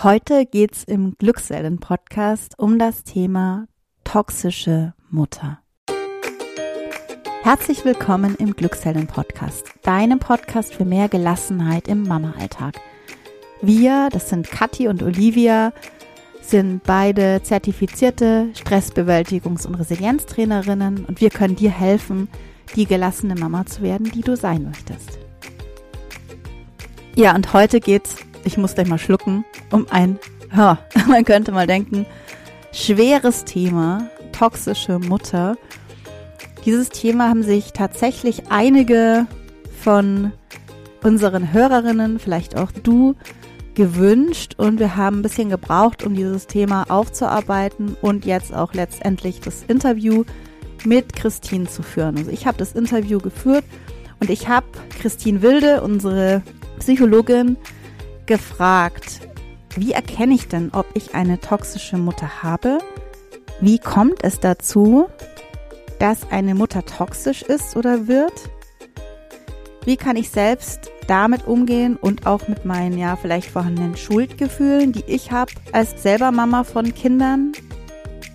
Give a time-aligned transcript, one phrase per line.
[0.00, 3.68] Heute geht's im Glücksellen-Podcast um das Thema
[4.02, 5.60] toxische Mutter.
[7.42, 12.80] Herzlich willkommen im Glücksellen-Podcast, deinem Podcast für mehr Gelassenheit im Mama-Alltag.
[13.60, 15.72] Wir, das sind Kathi und Olivia,
[16.40, 22.28] sind beide zertifizierte Stressbewältigungs- und Resilienztrainerinnen und wir können dir helfen,
[22.74, 25.18] die gelassene Mama zu werden, die du sein möchtest.
[27.14, 30.18] Ja, und heute geht's ich muss gleich mal schlucken, um ein,
[30.54, 30.78] ja,
[31.08, 32.06] man könnte mal denken,
[32.72, 35.56] schweres Thema, toxische Mutter.
[36.64, 39.26] Dieses Thema haben sich tatsächlich einige
[39.80, 40.32] von
[41.02, 43.16] unseren Hörerinnen, vielleicht auch du,
[43.74, 49.40] gewünscht und wir haben ein bisschen gebraucht, um dieses Thema aufzuarbeiten und jetzt auch letztendlich
[49.40, 50.24] das Interview
[50.84, 52.18] mit Christine zu führen.
[52.18, 53.64] Also ich habe das Interview geführt
[54.20, 54.66] und ich habe
[55.00, 56.42] Christine Wilde, unsere
[56.78, 57.56] Psychologin,
[58.26, 59.20] gefragt,
[59.76, 62.78] wie erkenne ich denn, ob ich eine toxische Mutter habe?
[63.60, 65.06] Wie kommt es dazu,
[65.98, 68.32] dass eine Mutter toxisch ist oder wird?
[69.84, 75.04] Wie kann ich selbst damit umgehen und auch mit meinen ja vielleicht vorhandenen Schuldgefühlen, die
[75.06, 77.52] ich habe als selber Mama von Kindern?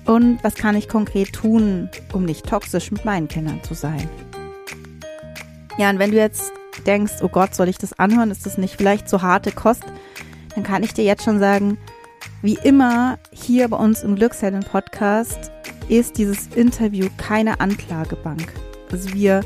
[0.06, 4.10] Und was kann ich konkret tun, um nicht toxisch mit meinen Kindern zu sein?
[5.78, 6.52] Ja, und wenn du jetzt
[6.86, 8.32] denkst, oh Gott, soll ich das anhören?
[8.32, 9.84] Ist das nicht vielleicht zu harte Kost?
[10.56, 11.78] Dann kann ich dir jetzt schon sagen,
[12.42, 15.52] wie immer hier bei uns im Glückshelden Podcast
[15.90, 18.54] ist dieses Interview keine Anklagebank.
[18.92, 19.42] Also wir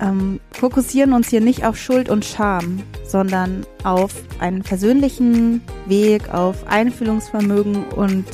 [0.00, 6.66] ähm, fokussieren uns hier nicht auf Schuld und Scham, sondern auf einen persönlichen Weg, auf
[6.66, 8.26] Einfühlungsvermögen und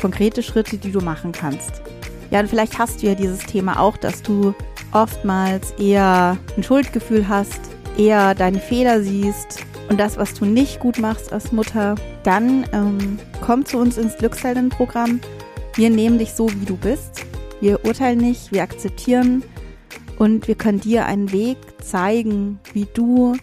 [0.00, 1.82] konkrete Schritte, die du machen kannst.
[2.30, 4.54] Ja, und vielleicht hast du ja dieses Thema auch, dass du
[4.92, 7.60] oftmals eher ein Schuldgefühl hast,
[7.96, 13.18] eher deine Fehler siehst und das, was du nicht gut machst als Mutter, dann ähm,
[13.40, 15.20] komm zu uns ins Glückshelden-Programm.
[15.74, 17.24] Wir nehmen dich so, wie du bist.
[17.60, 19.42] Wir urteilen nicht, wir akzeptieren
[20.18, 23.36] und wir können dir einen Weg zeigen, wie du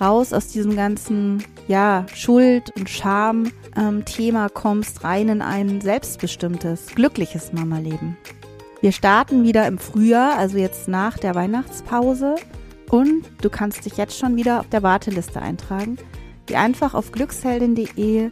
[0.00, 7.52] raus aus diesem ganzen, ja, Schuld- und Scham-Thema ähm, kommst, rein in ein selbstbestimmtes, glückliches
[7.52, 8.16] Mama-Leben.
[8.80, 12.36] Wir starten wieder im Frühjahr, also jetzt nach der Weihnachtspause.
[12.88, 15.98] Und du kannst dich jetzt schon wieder auf der Warteliste eintragen.
[16.46, 18.30] Geh einfach auf glücksheldin.de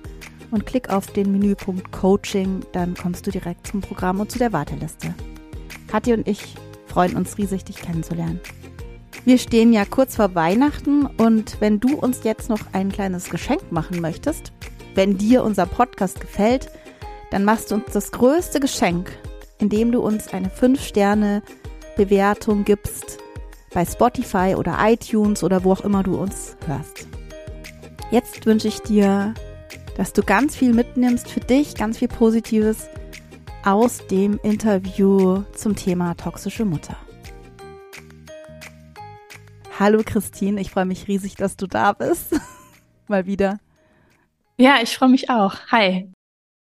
[0.52, 4.52] und klick auf den Menüpunkt Coaching, dann kommst du direkt zum Programm und zu der
[4.52, 5.14] Warteliste.
[5.88, 6.54] Kathi und ich
[6.86, 8.40] freuen uns riesig, dich kennenzulernen.
[9.24, 13.72] Wir stehen ja kurz vor Weihnachten und wenn du uns jetzt noch ein kleines Geschenk
[13.72, 14.52] machen möchtest,
[14.94, 16.70] wenn dir unser Podcast gefällt,
[17.32, 19.10] dann machst du uns das größte Geschenk,
[19.58, 23.18] indem du uns eine 5-Sterne-Bewertung gibst
[23.72, 27.06] bei Spotify oder iTunes oder wo auch immer du uns hörst.
[28.10, 29.34] Jetzt wünsche ich dir,
[29.96, 32.88] dass du ganz viel mitnimmst für dich, ganz viel Positives
[33.64, 36.96] aus dem Interview zum Thema toxische Mutter.
[39.78, 42.40] Hallo Christine, ich freue mich riesig, dass du da bist.
[43.08, 43.58] Mal wieder.
[44.56, 45.54] Ja, ich freue mich auch.
[45.70, 46.08] Hi.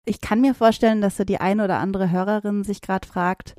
[0.05, 3.55] Ich kann mir vorstellen, dass so die eine oder andere Hörerin sich gerade fragt,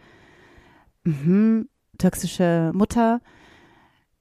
[1.03, 1.65] mh,
[1.97, 3.21] toxische Mutter,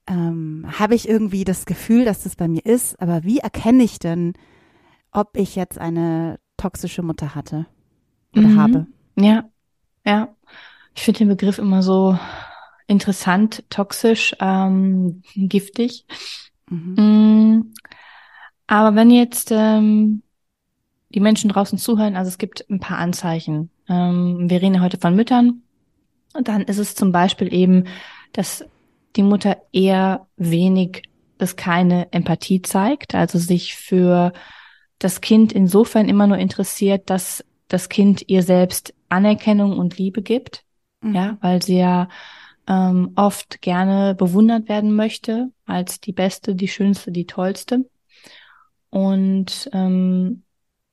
[0.07, 3.99] ähm, habe ich irgendwie das Gefühl, dass das bei mir ist, aber wie erkenne ich
[3.99, 4.35] denn,
[5.11, 7.67] ob ich jetzt eine toxische Mutter hatte
[8.37, 8.61] oder mhm.
[8.61, 8.87] habe?
[9.17, 9.45] Ja,
[10.05, 10.35] ja.
[10.95, 12.19] Ich finde den Begriff immer so
[12.87, 16.05] interessant, toxisch, ähm, giftig.
[16.69, 16.95] Mhm.
[16.97, 17.75] Mm,
[18.67, 20.23] aber wenn jetzt ähm,
[21.15, 23.71] die Menschen draußen zuhören, also es gibt ein paar Anzeichen.
[23.89, 25.63] Ähm, wir reden heute von Müttern.
[26.35, 27.85] Und dann ist es zum Beispiel eben,
[28.33, 28.65] dass
[29.17, 31.03] die Mutter eher wenig
[31.39, 34.33] bis keine Empathie zeigt, also sich für
[34.99, 40.65] das Kind insofern immer nur interessiert, dass das Kind ihr selbst Anerkennung und Liebe gibt,
[41.01, 41.15] mhm.
[41.15, 42.09] ja, weil sie ja
[42.69, 47.85] ähm, oft gerne bewundert werden möchte als die Beste, die Schönste, die Tollste.
[48.91, 50.45] Und ähm,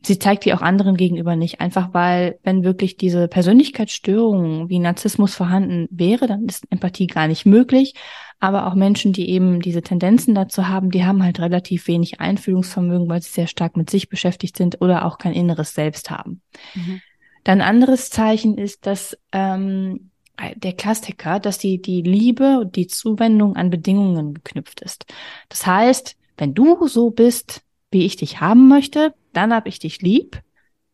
[0.01, 1.59] sie zeigt die auch anderen gegenüber nicht.
[1.61, 7.45] Einfach weil, wenn wirklich diese Persönlichkeitsstörung wie Narzissmus vorhanden wäre, dann ist Empathie gar nicht
[7.45, 7.95] möglich.
[8.39, 13.09] Aber auch Menschen, die eben diese Tendenzen dazu haben, die haben halt relativ wenig Einfühlungsvermögen,
[13.09, 16.41] weil sie sehr stark mit sich beschäftigt sind oder auch kein inneres Selbst haben.
[16.73, 17.01] Mhm.
[17.43, 20.11] Dann anderes Zeichen ist, dass ähm,
[20.55, 25.05] der Klassiker, dass die, die Liebe und die Zuwendung an Bedingungen geknüpft ist.
[25.49, 27.61] Das heißt, wenn du so bist,
[27.91, 30.41] wie ich dich haben möchte, dann hab ich dich lieb.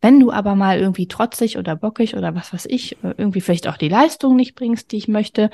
[0.01, 3.67] Wenn du aber mal irgendwie trotzig oder bockig oder was weiß ich, äh, irgendwie vielleicht
[3.67, 5.49] auch die Leistung nicht bringst, die ich möchte,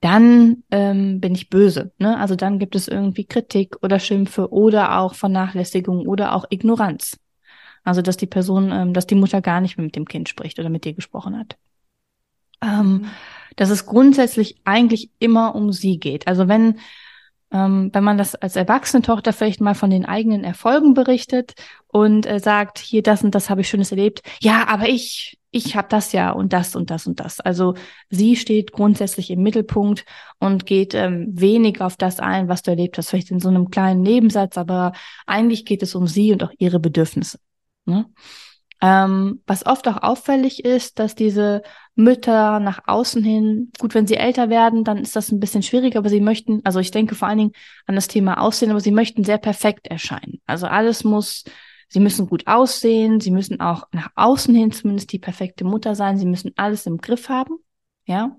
[0.00, 1.92] dann ähm, bin ich böse.
[1.98, 2.18] Ne?
[2.18, 7.18] Also dann gibt es irgendwie Kritik oder Schimpfe oder auch Vernachlässigung oder auch Ignoranz.
[7.84, 10.58] Also dass die Person, ähm, dass die Mutter gar nicht mehr mit dem Kind spricht
[10.58, 11.56] oder mit dir gesprochen hat.
[12.62, 13.06] Ähm, mhm.
[13.56, 16.26] Dass es grundsätzlich eigentlich immer um sie geht.
[16.26, 16.78] Also wenn
[17.52, 21.54] ähm, wenn man das als erwachsene Tochter vielleicht mal von den eigenen Erfolgen berichtet
[21.88, 24.22] und äh, sagt, hier das und das habe ich Schönes erlebt.
[24.40, 27.40] Ja, aber ich, ich habe das ja und das und das und das.
[27.40, 27.74] Also
[28.08, 30.06] sie steht grundsätzlich im Mittelpunkt
[30.38, 33.70] und geht ähm, wenig auf das ein, was du erlebt hast, vielleicht in so einem
[33.70, 34.92] kleinen Nebensatz, aber
[35.26, 37.38] eigentlich geht es um sie und auch ihre Bedürfnisse.
[37.84, 38.06] Ne?
[38.80, 41.62] Ähm, was oft auch auffällig ist, dass diese
[41.94, 45.98] Mütter nach außen hin, gut, wenn sie älter werden, dann ist das ein bisschen schwieriger,
[45.98, 47.52] aber sie möchten, also ich denke vor allen Dingen
[47.86, 50.40] an das Thema Aussehen, aber sie möchten sehr perfekt erscheinen.
[50.46, 51.44] Also alles muss,
[51.88, 56.16] sie müssen gut aussehen, sie müssen auch nach außen hin zumindest die perfekte Mutter sein,
[56.16, 57.56] sie müssen alles im Griff haben,
[58.06, 58.36] ja.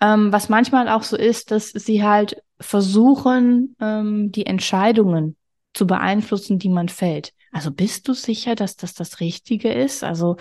[0.00, 5.36] Ähm, was manchmal auch so ist, dass sie halt versuchen, ähm, die Entscheidungen
[5.74, 7.32] zu beeinflussen, die man fällt.
[7.52, 10.02] Also bist du sicher, dass das das Richtige ist?
[10.02, 10.36] Also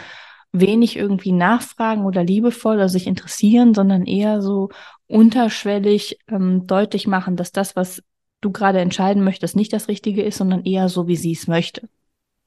[0.52, 4.70] wenig irgendwie nachfragen oder liebevoll oder sich interessieren, sondern eher so
[5.08, 8.04] unterschwellig ähm, deutlich machen, dass das, was
[8.42, 11.88] du gerade entscheiden möchtest, nicht das Richtige ist, sondern eher so, wie sie es möchte.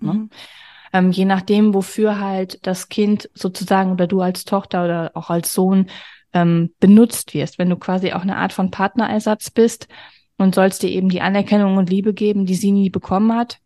[0.00, 0.14] Ne?
[0.14, 0.30] Mhm.
[0.92, 5.52] Ähm, je nachdem, wofür halt das Kind sozusagen oder du als Tochter oder auch als
[5.52, 5.86] Sohn
[6.32, 7.58] ähm, benutzt wirst.
[7.58, 9.88] Wenn du quasi auch eine Art von Partnerersatz bist
[10.36, 13.58] und sollst dir eben die Anerkennung und Liebe geben, die sie nie bekommen hat,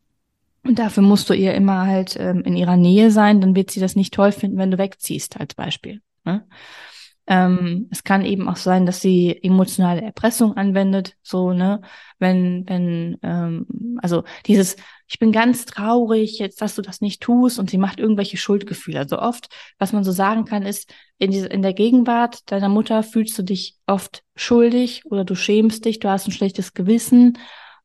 [0.68, 3.80] und dafür musst du ihr immer halt ähm, in ihrer Nähe sein, dann wird sie
[3.80, 6.02] das nicht toll finden, wenn du wegziehst, als Beispiel.
[6.24, 6.46] Ne?
[7.26, 11.82] Ähm, es kann eben auch sein, dass sie emotionale Erpressung anwendet, so, ne,
[12.18, 14.76] wenn, wenn, ähm, also dieses,
[15.06, 18.98] ich bin ganz traurig, jetzt, dass du das nicht tust, und sie macht irgendwelche Schuldgefühle.
[18.98, 19.48] Also oft,
[19.78, 23.42] was man so sagen kann, ist, in, diese, in der Gegenwart deiner Mutter fühlst du
[23.42, 27.38] dich oft schuldig oder du schämst dich, du hast ein schlechtes Gewissen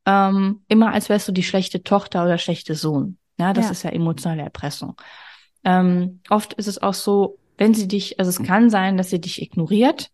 [0.05, 3.17] ähm, immer als wärst du die schlechte Tochter oder schlechte Sohn.
[3.37, 3.71] Ja, das ja.
[3.71, 4.95] ist ja emotionale Erpressung.
[5.63, 9.21] Ähm, oft ist es auch so, wenn sie dich, also es kann sein, dass sie
[9.21, 10.11] dich ignoriert,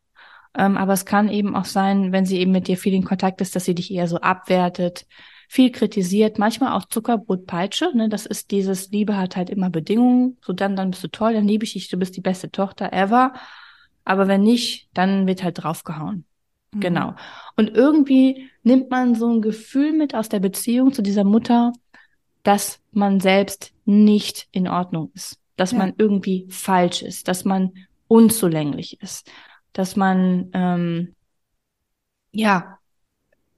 [0.58, 3.42] ähm, aber es kann eben auch sein, wenn sie eben mit dir viel in Kontakt
[3.42, 5.06] ist, dass sie dich eher so abwertet,
[5.48, 10.54] viel kritisiert, manchmal auch Zuckerbrotpeitsche, ne, das ist dieses Liebe hat halt immer Bedingungen, so
[10.54, 13.34] dann, dann bist du toll, dann liebe ich dich, du bist die beste Tochter ever,
[14.06, 16.26] aber wenn nicht, dann wird halt draufgehauen.
[16.72, 16.80] Mhm.
[16.80, 17.16] Genau.
[17.56, 21.74] Und irgendwie nimmt man so ein Gefühl mit aus der Beziehung zu dieser Mutter,
[22.44, 25.80] dass man selbst nicht in Ordnung ist, dass ja.
[25.80, 27.74] man irgendwie falsch ist, dass man
[28.08, 29.30] unzulänglich ist,
[29.74, 31.16] dass man ähm,
[32.32, 32.78] ja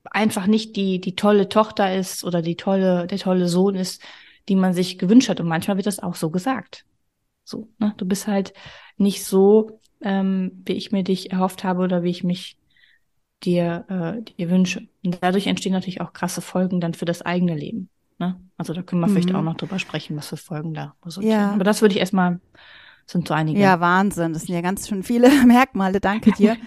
[0.04, 4.02] einfach nicht die die tolle Tochter ist oder die tolle der tolle Sohn ist,
[4.50, 5.40] die man sich gewünscht hat.
[5.40, 6.86] Und manchmal wird das auch so gesagt.
[7.44, 7.94] So, ne?
[7.98, 8.54] Du bist halt
[8.98, 12.58] nicht so, ähm, wie ich mir dich erhofft habe oder wie ich mich
[13.44, 14.88] dir, äh, dir wünsche.
[15.04, 17.90] Und dadurch entstehen natürlich auch krasse Folgen dann für das eigene Leben.
[18.20, 18.40] Ne?
[18.58, 19.14] Also da können wir mhm.
[19.14, 21.40] vielleicht auch noch drüber sprechen, was für Folgen da resultieren.
[21.40, 21.52] Ja.
[21.52, 22.40] Aber das würde ich erstmal,
[23.08, 23.60] sind so einige.
[23.60, 24.34] Ja, Wahnsinn.
[24.34, 26.00] Das sind ja ganz schön viele Merkmale.
[26.00, 26.58] Danke dir.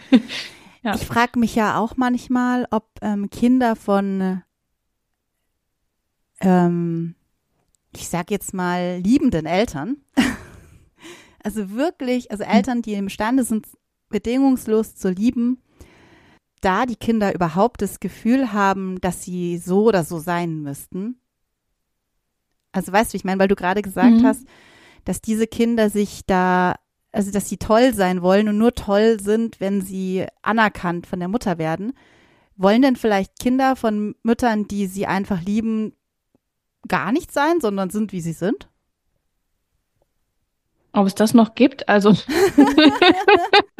[0.82, 0.94] ja.
[0.94, 4.42] Ich frage mich ja auch manchmal, ob ähm, Kinder von,
[6.40, 7.14] ähm,
[7.94, 9.98] ich sag jetzt mal, liebenden Eltern,
[11.44, 13.68] also wirklich, also Eltern, die imstande sind,
[14.08, 15.58] bedingungslos zu lieben,
[16.64, 21.20] da die Kinder überhaupt das Gefühl haben, dass sie so oder so sein müssten?
[22.72, 24.26] Also weißt du, ich meine, weil du gerade gesagt mhm.
[24.26, 24.46] hast,
[25.04, 26.74] dass diese Kinder sich da,
[27.12, 31.28] also dass sie toll sein wollen und nur toll sind, wenn sie anerkannt von der
[31.28, 31.92] Mutter werden.
[32.56, 35.92] Wollen denn vielleicht Kinder von Müttern, die sie einfach lieben,
[36.88, 38.68] gar nicht sein, sondern sind, wie sie sind?
[40.92, 41.88] Ob es das noch gibt?
[41.88, 42.12] Also.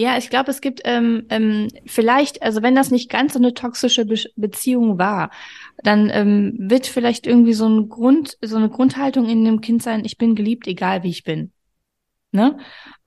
[0.00, 3.52] Ja, ich glaube, es gibt ähm, ähm, vielleicht, also wenn das nicht ganz so eine
[3.52, 5.30] toxische Be Beziehung war,
[5.78, 10.04] dann ähm, wird vielleicht irgendwie so ein Grund, so eine Grundhaltung in dem Kind sein:
[10.04, 11.50] Ich bin geliebt, egal wie ich bin.
[12.30, 12.58] Ne?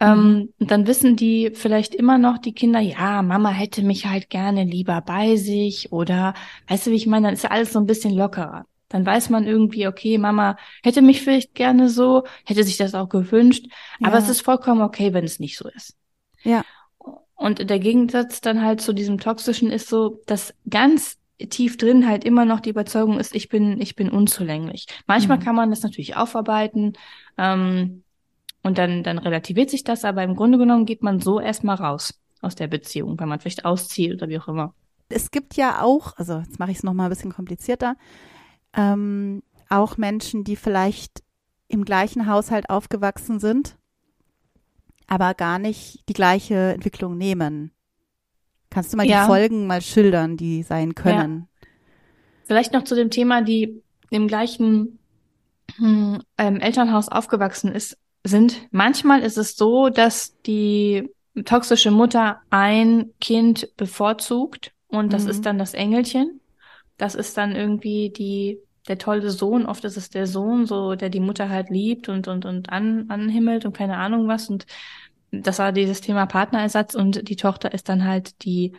[0.01, 0.53] Ähm, mhm.
[0.59, 4.65] Ähm, dann wissen die vielleicht immer noch die Kinder, ja, Mama hätte mich halt gerne
[4.65, 6.33] lieber bei sich oder,
[6.67, 8.65] weißt du, wie ich meine, dann ist ja alles so ein bisschen lockerer.
[8.89, 13.07] Dann weiß man irgendwie, okay, Mama hätte mich vielleicht gerne so, hätte sich das auch
[13.07, 13.67] gewünscht,
[13.99, 14.07] ja.
[14.09, 15.95] aber es ist vollkommen okay, wenn es nicht so ist.
[16.43, 16.65] Ja.
[17.41, 21.17] Und der Gegensatz dann halt zu diesem Toxischen ist so, dass ganz
[21.49, 24.85] tief drin halt immer noch die Überzeugung ist, ich bin, ich bin unzulänglich.
[25.07, 25.41] Manchmal mhm.
[25.41, 26.93] kann man das natürlich aufarbeiten
[27.39, 28.03] ähm,
[28.61, 32.13] und dann, dann relativiert sich das, aber im Grunde genommen geht man so erstmal raus
[32.41, 34.75] aus der Beziehung, wenn man vielleicht auszieht oder wie auch immer.
[35.09, 37.95] Es gibt ja auch, also jetzt mache ich es nochmal ein bisschen komplizierter,
[38.77, 41.23] ähm, auch Menschen, die vielleicht
[41.67, 43.77] im gleichen Haushalt aufgewachsen sind
[45.07, 47.71] aber gar nicht die gleiche Entwicklung nehmen.
[48.69, 49.21] Kannst du mal ja.
[49.21, 51.47] die Folgen mal schildern, die sein können?
[51.61, 51.67] Ja.
[52.45, 54.99] Vielleicht noch zu dem Thema, die im gleichen
[55.75, 61.09] hm, ähm, Elternhaus aufgewachsen ist, sind, manchmal ist es so, dass die
[61.45, 65.29] toxische Mutter ein Kind bevorzugt und das mhm.
[65.29, 66.39] ist dann das Engelchen.
[66.97, 68.59] Das ist dann irgendwie die
[68.91, 72.27] der tolle Sohn, oft ist es der Sohn, so der die Mutter halt liebt und
[72.27, 74.65] und und an, anhimmelt und keine Ahnung was und
[75.31, 78.73] das war dieses Thema Partnerersatz und die Tochter ist dann halt die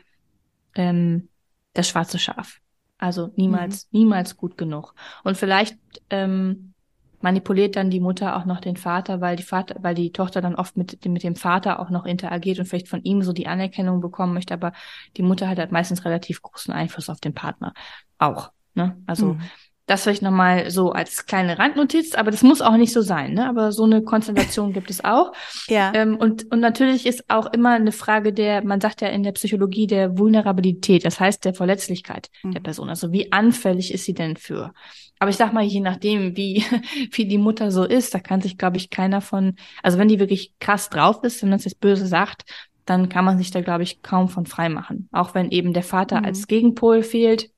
[0.75, 1.28] ähm,
[1.73, 2.61] das schwarze Schaf.
[2.99, 4.00] Also niemals, mhm.
[4.00, 4.95] niemals gut genug.
[5.25, 5.76] Und vielleicht
[6.11, 6.75] ähm,
[7.21, 10.54] manipuliert dann die Mutter auch noch den Vater, weil die Vater, weil die Tochter dann
[10.54, 14.00] oft mit, mit dem Vater auch noch interagiert und vielleicht von ihm so die Anerkennung
[14.00, 14.73] bekommen möchte, aber
[15.16, 17.73] die Mutter hat halt meistens relativ großen Einfluss auf den Partner.
[18.19, 18.52] Auch.
[18.75, 19.00] Ne?
[19.07, 19.40] Also mhm.
[19.87, 23.49] Das vielleicht nochmal so als kleine Randnotiz, aber das muss auch nicht so sein, ne?
[23.49, 25.33] Aber so eine Konstellation gibt es auch.
[25.67, 25.93] Ja.
[25.95, 29.33] Ähm, und, und natürlich ist auch immer eine Frage der, man sagt ja in der
[29.33, 32.53] Psychologie der Vulnerabilität, das heißt der Verletzlichkeit mhm.
[32.53, 32.89] der Person.
[32.89, 34.73] Also wie anfällig ist sie denn für?
[35.19, 36.65] Aber ich sag mal, je nachdem, wie,
[37.12, 40.19] wie die Mutter so ist, da kann sich, glaube ich, keiner von, also wenn die
[40.19, 42.45] wirklich krass drauf ist, wenn man es jetzt böse sagt,
[42.87, 45.09] dann kann man sich da, glaube ich, kaum von frei machen.
[45.12, 46.27] Auch wenn eben der Vater mhm.
[46.27, 47.51] als Gegenpol fehlt,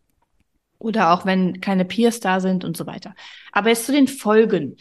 [0.85, 3.15] oder auch wenn keine Peers da sind und so weiter.
[3.53, 4.77] Aber jetzt zu den Folgen.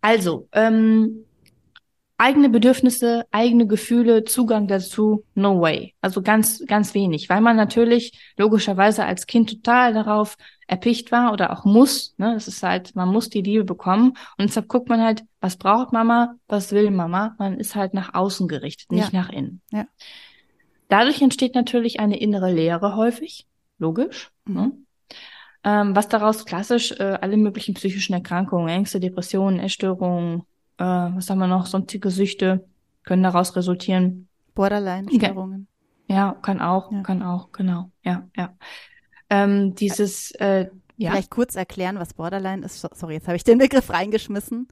[0.00, 1.24] Also, ähm,
[2.22, 5.94] eigene Bedürfnisse, eigene Gefühle, Zugang dazu, no way.
[6.00, 10.36] Also ganz, ganz wenig, weil man natürlich logischerweise als Kind total darauf
[10.68, 12.14] erpicht war oder auch muss.
[12.18, 12.34] Ne?
[12.34, 15.92] Das ist halt, man muss die Liebe bekommen und deshalb guckt man halt, was braucht
[15.92, 17.34] Mama, was will Mama.
[17.40, 19.20] Man ist halt nach außen gerichtet, nicht ja.
[19.22, 19.60] nach innen.
[19.72, 19.86] Ja.
[20.88, 24.30] Dadurch entsteht natürlich eine innere Leere häufig, logisch.
[24.44, 24.54] Mhm.
[24.54, 24.72] Ne?
[25.64, 30.42] Ähm, was daraus klassisch äh, alle möglichen psychischen Erkrankungen, Ängste, Depressionen, Essstörungen,
[30.78, 32.64] äh, was haben wir noch, sonstige Süchte
[33.04, 34.28] können daraus resultieren.
[34.54, 35.66] Borderline-Störungen.
[36.08, 37.02] Ja, kann auch, ja.
[37.02, 38.54] kann auch, genau, ja, ja.
[39.30, 41.10] Ähm, dieses, äh, ja.
[41.10, 42.80] Vielleicht kurz erklären, was Borderline ist.
[42.80, 44.68] Sorry, jetzt habe ich den Begriff reingeschmissen.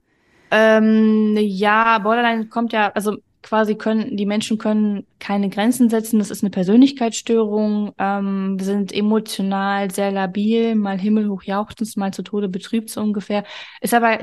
[0.51, 6.19] Ähm, ja, Borderline kommt ja, also quasi können, die Menschen können keine Grenzen setzen.
[6.19, 12.49] Das ist eine Persönlichkeitsstörung, ähm, sind emotional sehr labil, mal himmelhoch jauchzend, mal zu Tode
[12.49, 13.43] betrübt so ungefähr.
[13.81, 14.19] Ist aber,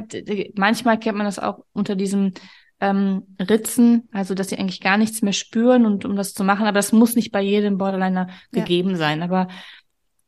[0.55, 2.33] manchmal kennt man das auch unter diesem
[2.81, 6.67] ähm, Ritzen, also dass sie eigentlich gar nichts mehr spüren und um das zu machen,
[6.67, 8.61] aber das muss nicht bei jedem Borderliner ja.
[8.61, 9.23] gegeben sein.
[9.23, 9.49] Aber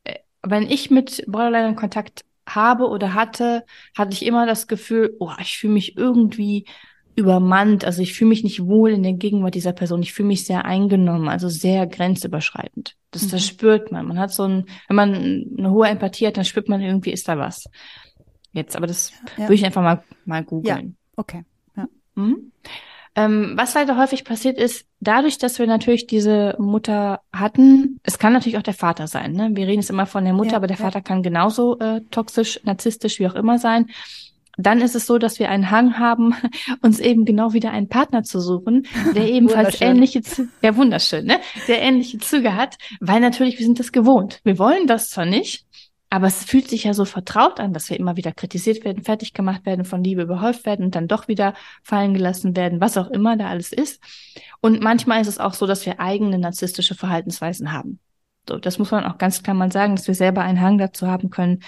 [0.03, 3.63] äh, wenn ich mit Borderliner Kontakt habe oder hatte,
[3.95, 6.65] hatte ich immer das Gefühl, oh, ich fühle mich irgendwie
[7.15, 7.85] übermannt.
[7.85, 10.01] Also ich fühle mich nicht wohl in der Gegenwart dieser Person.
[10.01, 12.95] Ich fühle mich sehr eingenommen, also sehr grenzüberschreitend.
[13.11, 13.29] Das, mhm.
[13.31, 14.07] das spürt man.
[14.07, 15.13] Man hat so ein, wenn man
[15.57, 17.69] eine hohe Empathie hat, dann spürt man irgendwie, ist da was.
[18.53, 19.43] Jetzt, aber das ja.
[19.43, 20.97] würde ich einfach mal, mal googeln.
[20.97, 21.43] Ja, okay.
[21.75, 21.87] Ja.
[22.15, 22.51] Mhm.
[23.13, 28.31] Ähm, was leider häufig passiert ist, dadurch, dass wir natürlich diese Mutter hatten, es kann
[28.31, 29.33] natürlich auch der Vater sein.
[29.33, 29.49] Ne?
[29.53, 32.61] Wir reden jetzt immer von der Mutter, ja, aber der Vater kann genauso äh, toxisch,
[32.63, 33.87] narzisstisch, wie auch immer sein
[34.57, 36.35] dann ist es so, dass wir einen Hang haben,
[36.81, 40.21] uns eben genau wieder einen Partner zu suchen, der ebenfalls ähnliche,
[40.61, 44.39] ja wunderschön, ne, der ähnliche Züge hat, weil natürlich wir sind das gewohnt.
[44.43, 45.65] Wir wollen das zwar nicht,
[46.13, 49.33] aber es fühlt sich ja so vertraut an, dass wir immer wieder kritisiert werden, fertig
[49.33, 51.53] gemacht werden, von Liebe überhäuft werden und dann doch wieder
[51.83, 54.03] fallen gelassen werden, was auch immer da alles ist.
[54.59, 57.99] Und manchmal ist es auch so, dass wir eigene narzisstische Verhaltensweisen haben.
[58.47, 61.07] So, das muss man auch ganz klar mal sagen, dass wir selber einen Hang dazu
[61.07, 61.61] haben können,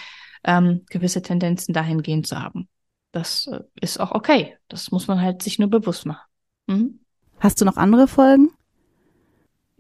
[0.44, 2.68] ähm, gewisse Tendenzen dahingehend zu haben.
[3.14, 4.58] Das äh, ist auch okay.
[4.68, 6.28] Das muss man halt sich nur bewusst machen.
[6.68, 7.00] Mhm.
[7.40, 8.50] Hast du noch andere Folgen?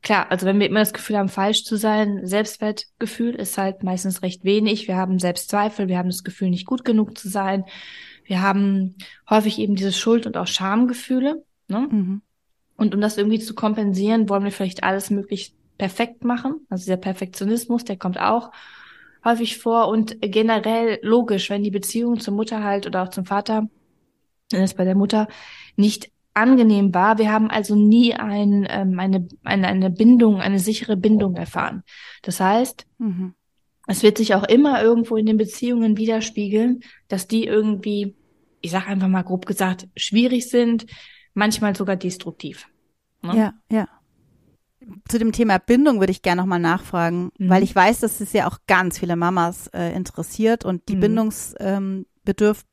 [0.01, 4.21] Klar, also wenn wir immer das Gefühl haben, falsch zu sein, Selbstwertgefühl ist halt meistens
[4.21, 4.87] recht wenig.
[4.87, 7.65] Wir haben Selbstzweifel, wir haben das Gefühl, nicht gut genug zu sein.
[8.25, 8.95] Wir haben
[9.29, 11.43] häufig eben diese Schuld- und auch Schamgefühle.
[11.69, 11.87] Ne?
[11.89, 12.21] Mhm.
[12.75, 16.67] Und um das irgendwie zu kompensieren, wollen wir vielleicht alles möglichst perfekt machen.
[16.69, 18.51] Also der Perfektionismus, der kommt auch
[19.23, 23.69] häufig vor und generell logisch, wenn die Beziehung zur Mutter halt oder auch zum Vater,
[24.51, 25.27] wenn es bei der Mutter
[25.75, 27.17] nicht angenehm war.
[27.17, 31.83] Wir haben also nie ein, ähm, eine, eine, eine Bindung, eine sichere Bindung erfahren.
[32.23, 33.35] Das heißt, mhm.
[33.87, 38.15] es wird sich auch immer irgendwo in den Beziehungen widerspiegeln, dass die irgendwie,
[38.61, 40.87] ich sage einfach mal grob gesagt, schwierig sind,
[41.33, 42.67] manchmal sogar destruktiv.
[43.21, 43.37] Ne?
[43.37, 43.87] Ja, ja
[45.07, 47.49] zu dem Thema Bindung würde ich gerne nochmal nachfragen, mhm.
[47.49, 51.01] weil ich weiß, dass es ja auch ganz viele Mamas äh, interessiert und die mhm.
[51.01, 52.65] Bindungs, ähm, bedürf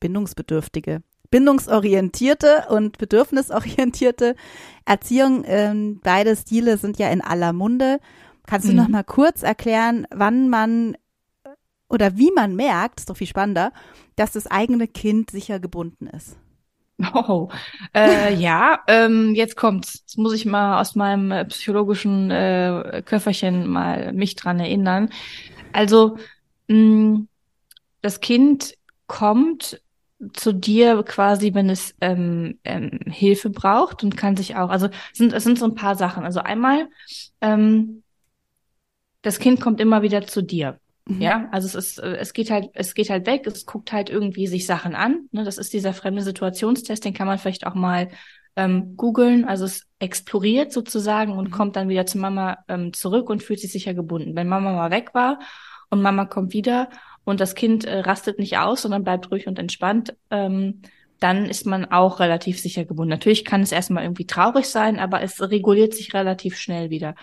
[0.00, 4.34] bindungsbedürftige, bindungsorientierte und bedürfnisorientierte
[4.84, 8.00] Erziehung, ähm, beide Stile sind ja in aller Munde.
[8.46, 8.78] Kannst du mhm.
[8.78, 10.96] noch mal kurz erklären, wann man
[11.88, 13.72] oder wie man merkt, ist doch viel spannender,
[14.16, 16.36] dass das eigene Kind sicher gebunden ist?
[17.14, 17.48] Oh,
[17.94, 20.00] äh, ja, ähm, jetzt kommt's.
[20.00, 25.10] Jetzt muss ich mal aus meinem äh, psychologischen äh, Köfferchen mal mich dran erinnern.
[25.72, 26.18] Also,
[26.68, 27.22] mh,
[28.02, 28.74] das Kind
[29.06, 29.80] kommt
[30.34, 35.18] zu dir quasi, wenn es ähm, ähm, Hilfe braucht und kann sich auch, also es
[35.18, 36.24] sind, es sind so ein paar Sachen.
[36.24, 36.88] Also einmal,
[37.40, 38.02] ähm,
[39.22, 40.78] das Kind kommt immer wieder zu dir.
[41.06, 41.20] Mhm.
[41.20, 44.46] Ja, also es ist, es geht halt, es geht halt weg, es guckt halt irgendwie
[44.46, 45.28] sich Sachen an.
[45.32, 45.44] Ne?
[45.44, 48.08] Das ist dieser fremde Situationstest, den kann man vielleicht auch mal
[48.56, 49.44] ähm, googeln.
[49.44, 51.52] Also es exploriert sozusagen und mhm.
[51.52, 54.36] kommt dann wieder zu Mama ähm, zurück und fühlt sich sicher gebunden.
[54.36, 55.40] Wenn Mama mal weg war
[55.90, 56.88] und Mama kommt wieder
[57.24, 60.82] und das Kind äh, rastet nicht aus, sondern bleibt ruhig und entspannt, ähm,
[61.18, 63.10] dann ist man auch relativ sicher gebunden.
[63.10, 67.14] Natürlich kann es erstmal irgendwie traurig sein, aber es reguliert sich relativ schnell wieder.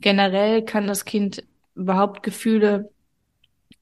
[0.00, 1.44] Generell kann das Kind
[1.76, 2.90] überhaupt Gefühle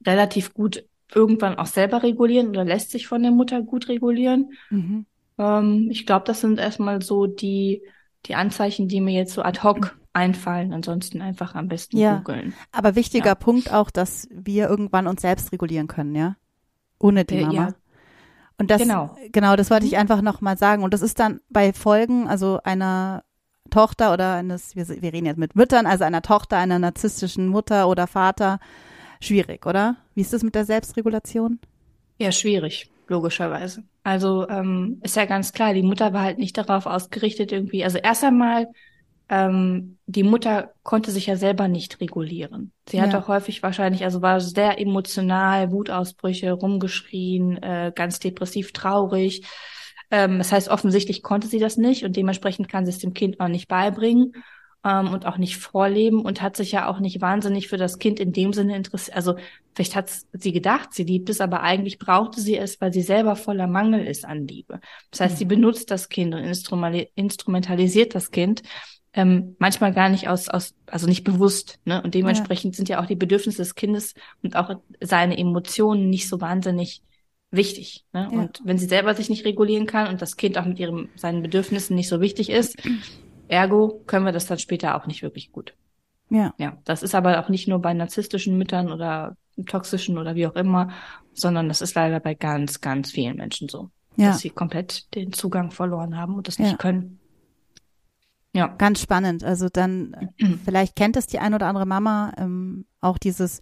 [0.05, 4.53] relativ gut irgendwann auch selber regulieren oder lässt sich von der Mutter gut regulieren.
[4.69, 5.05] Mhm.
[5.37, 7.83] Ähm, ich glaube, das sind erstmal so die,
[8.25, 10.73] die Anzeichen, die mir jetzt so ad hoc einfallen.
[10.73, 12.17] Ansonsten einfach am besten ja.
[12.17, 12.53] googeln.
[12.71, 13.35] Aber wichtiger ja.
[13.35, 16.35] Punkt auch, dass wir irgendwann uns selbst regulieren können, ja?
[16.99, 17.53] Ohne die äh, Mama.
[17.53, 17.75] Ja.
[18.57, 19.99] Und das, genau, genau das wollte ich mhm.
[19.99, 20.83] einfach nochmal sagen.
[20.83, 23.23] Und das ist dann bei Folgen, also einer
[23.71, 27.87] Tochter oder eines, wir, wir reden jetzt mit Müttern, also einer Tochter einer narzisstischen Mutter
[27.87, 28.59] oder Vater,
[29.23, 29.97] schwierig, oder?
[30.15, 31.59] Wie ist das mit der Selbstregulation?
[32.19, 33.83] Ja, schwierig, logischerweise.
[34.03, 37.83] Also ähm, ist ja ganz klar, die Mutter war halt nicht darauf ausgerichtet irgendwie.
[37.83, 38.67] Also erst einmal,
[39.29, 42.71] ähm, die Mutter konnte sich ja selber nicht regulieren.
[42.87, 43.03] Sie ja.
[43.03, 49.47] hat auch häufig wahrscheinlich, also war sehr emotional, Wutausbrüche, rumgeschrien, äh, ganz depressiv, traurig.
[50.11, 53.39] Ähm, das heißt, offensichtlich konnte sie das nicht und dementsprechend kann sie es dem Kind
[53.39, 54.33] auch nicht beibringen
[54.83, 58.19] ähm, und auch nicht vorleben und hat sich ja auch nicht wahnsinnig für das Kind
[58.19, 59.15] in dem Sinne interessiert.
[59.15, 59.35] Also
[59.73, 63.35] vielleicht hat sie gedacht, sie liebt es, aber eigentlich brauchte sie es, weil sie selber
[63.35, 64.79] voller Mangel ist an Liebe.
[65.11, 65.37] Das heißt, mhm.
[65.39, 68.63] sie benutzt das Kind und instrumentalisiert das Kind.
[69.15, 72.01] Ähm, manchmal gar nicht aus, aus, also nicht bewusst, ne?
[72.01, 72.77] Und dementsprechend ja.
[72.77, 77.03] sind ja auch die Bedürfnisse des Kindes und auch seine Emotionen nicht so wahnsinnig
[77.51, 78.05] wichtig.
[78.11, 78.27] Ne?
[78.31, 78.39] Ja.
[78.39, 81.43] Und wenn sie selber sich nicht regulieren kann und das Kind auch mit ihrem, seinen
[81.43, 82.75] Bedürfnissen nicht so wichtig ist,
[83.47, 85.75] Ergo können wir das dann später auch nicht wirklich gut.
[86.29, 86.53] Ja.
[86.57, 86.77] Ja.
[86.85, 89.35] Das ist aber auch nicht nur bei narzisstischen Müttern oder
[89.67, 90.89] toxischen oder wie auch immer,
[91.33, 93.89] sondern das ist leider bei ganz, ganz vielen Menschen so.
[94.15, 94.29] Ja.
[94.29, 96.77] Dass sie komplett den Zugang verloren haben und das nicht ja.
[96.77, 97.19] können.
[98.53, 98.67] Ja.
[98.67, 99.43] Ganz spannend.
[99.43, 100.29] Also dann,
[100.65, 103.61] vielleicht kennt es die ein oder andere Mama, ähm, auch dieses,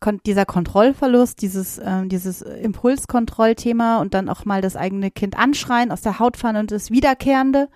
[0.00, 5.90] kon dieser Kontrollverlust, dieses, ähm, dieses Impulskontrollthema und dann auch mal das eigene Kind anschreien,
[5.90, 7.68] aus der Haut fahren und das Wiederkehrende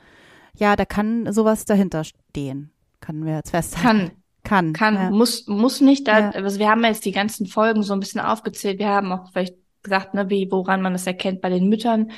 [0.61, 2.71] ja, da kann sowas dahinter stehen.
[3.01, 4.11] Können wir jetzt festhalten.
[4.43, 4.73] Kann.
[4.73, 4.73] Kann.
[4.73, 4.95] Kann.
[4.95, 5.11] Ja.
[5.11, 6.07] Muss, muss nicht.
[6.07, 6.31] Da, ja.
[6.31, 8.79] Also wir haben jetzt die ganzen Folgen so ein bisschen aufgezählt.
[8.79, 12.11] Wir haben auch vielleicht gesagt, ne, wie, woran man das erkennt bei den Müttern.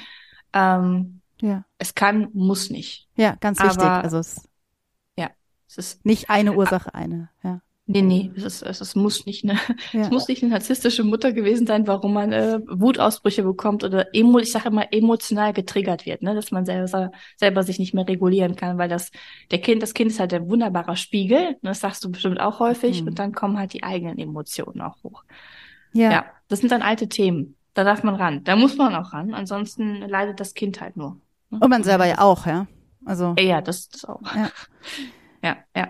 [0.53, 1.65] Ähm, ja.
[1.79, 3.09] Es kann, muss nicht.
[3.17, 3.83] Ja, ganz wichtig.
[3.83, 4.49] Aber, also es,
[5.17, 5.31] ja,
[5.69, 7.31] es ist nicht eine Ursache, eine.
[7.43, 7.61] Ja.
[7.87, 9.55] Nee, nee, es, ist, es, es muss nicht eine,
[9.93, 10.03] ja.
[10.03, 14.39] es muss nicht eine narzisstische Mutter gewesen sein, warum man äh, Wutausbrüche bekommt oder emo,
[14.39, 18.55] ich sage immer emotional getriggert wird, ne, dass man selber, selber sich nicht mehr regulieren
[18.55, 19.11] kann, weil das
[19.51, 22.61] der Kind, das Kind ist halt ein wunderbarer Spiegel, ne, das sagst du bestimmt auch
[22.61, 23.09] häufig, mhm.
[23.09, 25.25] und dann kommen halt die eigenen Emotionen auch hoch.
[25.93, 26.11] Ja.
[26.13, 27.57] ja, das sind dann alte Themen.
[27.75, 31.19] Da darf man ran, da muss man auch ran, ansonsten leidet das Kind halt nur.
[31.51, 31.59] Ne?
[31.61, 32.69] Und man selber ja auch, ja.
[33.05, 33.35] Also.
[33.39, 34.23] Ja, das, das auch.
[34.37, 34.51] Ja.
[35.43, 35.89] ja, ja.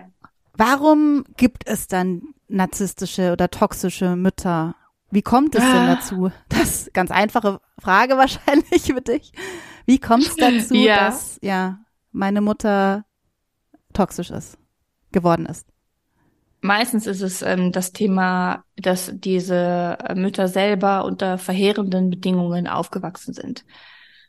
[0.55, 4.75] Warum gibt es dann narzisstische oder toxische Mütter?
[5.09, 5.95] Wie kommt es denn ah.
[5.95, 6.31] dazu?
[6.49, 9.33] Das ist ganz einfache Frage wahrscheinlich für dich.
[9.85, 11.05] Wie kommt es dazu, ja.
[11.05, 11.79] dass ja
[12.11, 13.05] meine Mutter
[13.93, 14.57] toxisch ist,
[15.11, 15.67] geworden ist?
[16.61, 23.65] Meistens ist es ähm, das Thema, dass diese Mütter selber unter verheerenden Bedingungen aufgewachsen sind.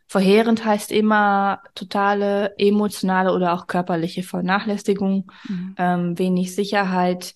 [0.06, 5.74] Verheerend heißt immer totale emotionale oder auch körperliche Vernachlässigung, mhm.
[5.78, 7.34] ähm, wenig Sicherheit,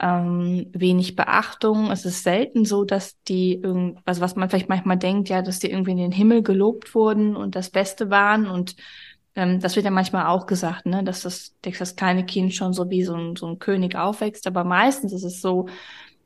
[0.00, 1.90] ähm, wenig Beachtung.
[1.90, 3.62] Es ist selten so, dass die,
[4.04, 7.36] also was man vielleicht manchmal denkt, ja, dass die irgendwie in den Himmel gelobt wurden
[7.36, 8.76] und das Beste waren und
[9.38, 12.72] ähm, das wird ja manchmal auch gesagt, ne, dass das, dass das kleine Kind schon
[12.72, 14.48] so wie so ein, so ein König aufwächst.
[14.48, 15.68] Aber meistens ist es so,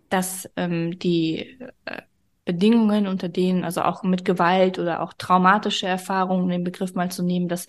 [0.09, 2.03] dass ähm, die äh,
[2.45, 7.23] Bedingungen, unter denen, also auch mit Gewalt oder auch traumatische Erfahrungen, den Begriff mal zu
[7.23, 7.67] nehmen, dass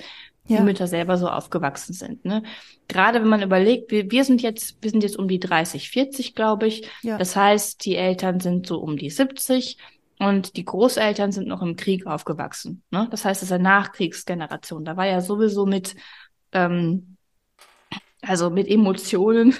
[0.49, 0.61] die ja.
[0.61, 2.25] Mütter selber so aufgewachsen sind.
[2.25, 2.43] Ne?
[2.87, 6.35] Gerade wenn man überlegt, wir, wir sind jetzt, wir sind jetzt um die 30, 40,
[6.35, 6.89] glaube ich.
[7.01, 7.17] Ja.
[7.17, 9.77] Das heißt, die Eltern sind so um die 70
[10.19, 12.83] und die Großeltern sind noch im Krieg aufgewachsen.
[12.91, 13.07] Ne?
[13.11, 14.83] Das heißt, es ist eine Nachkriegsgeneration.
[14.83, 15.95] Da war ja sowieso mit,
[16.51, 17.17] ähm,
[18.21, 19.55] also mit Emotionen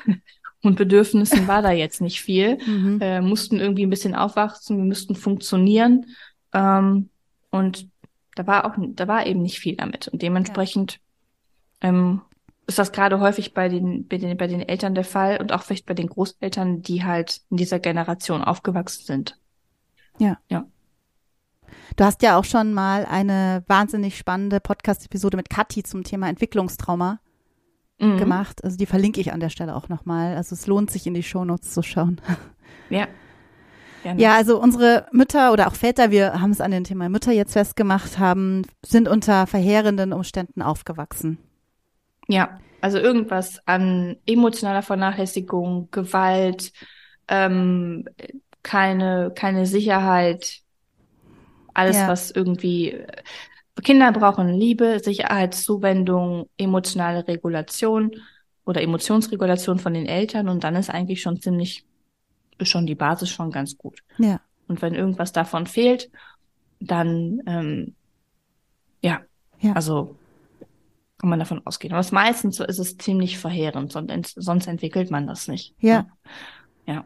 [0.63, 2.57] und Bedürfnissen war da jetzt nicht viel.
[2.67, 2.99] Mhm.
[3.01, 6.05] Äh, mussten irgendwie ein bisschen aufwachsen, wir müssten funktionieren.
[6.53, 7.09] Ähm,
[7.51, 7.89] und
[8.35, 10.07] da war auch, da war eben nicht viel damit.
[10.07, 10.99] Und dementsprechend
[11.83, 11.89] ja.
[11.89, 12.21] ähm,
[12.65, 15.63] ist das gerade häufig bei den, bei den, bei den Eltern der Fall und auch
[15.63, 19.37] vielleicht bei den Großeltern, die halt in dieser Generation aufgewachsen sind.
[20.17, 20.37] Ja.
[20.49, 20.65] Ja.
[21.95, 27.19] Du hast ja auch schon mal eine wahnsinnig spannende Podcast-Episode mit Kathi zum Thema Entwicklungstrauma
[28.03, 28.17] mhm.
[28.17, 28.63] gemacht.
[28.63, 30.35] Also die verlinke ich an der Stelle auch nochmal.
[30.35, 32.21] Also es lohnt sich in die Shownotes zu schauen.
[32.89, 33.07] Ja.
[34.03, 34.21] Gerne.
[34.21, 37.53] Ja, also unsere Mütter oder auch Väter, wir haben es an dem Thema Mütter jetzt
[37.53, 41.37] festgemacht, haben, sind unter verheerenden Umständen aufgewachsen.
[42.27, 46.73] Ja, also irgendwas an emotionaler Vernachlässigung, Gewalt,
[47.29, 48.05] ähm,
[48.61, 50.59] keine, keine Sicherheit,
[51.73, 52.09] alles, ja.
[52.09, 52.97] was irgendwie
[53.81, 58.11] Kinder brauchen Liebe, Sicherheitszuwendung, emotionale Regulation
[58.65, 61.85] oder Emotionsregulation von den Eltern und dann ist eigentlich schon ziemlich,
[62.59, 63.99] ist schon die Basis schon ganz gut.
[64.17, 64.39] Ja.
[64.67, 66.09] Und wenn irgendwas davon fehlt,
[66.79, 67.95] dann ähm,
[69.01, 69.21] ja,
[69.59, 70.15] ja, also
[71.17, 71.93] kann man davon ausgehen.
[71.93, 75.73] Aber meistens ist es ziemlich verheerend, sonst, sonst entwickelt man das nicht.
[75.79, 76.07] Ja.
[76.85, 77.05] Ja.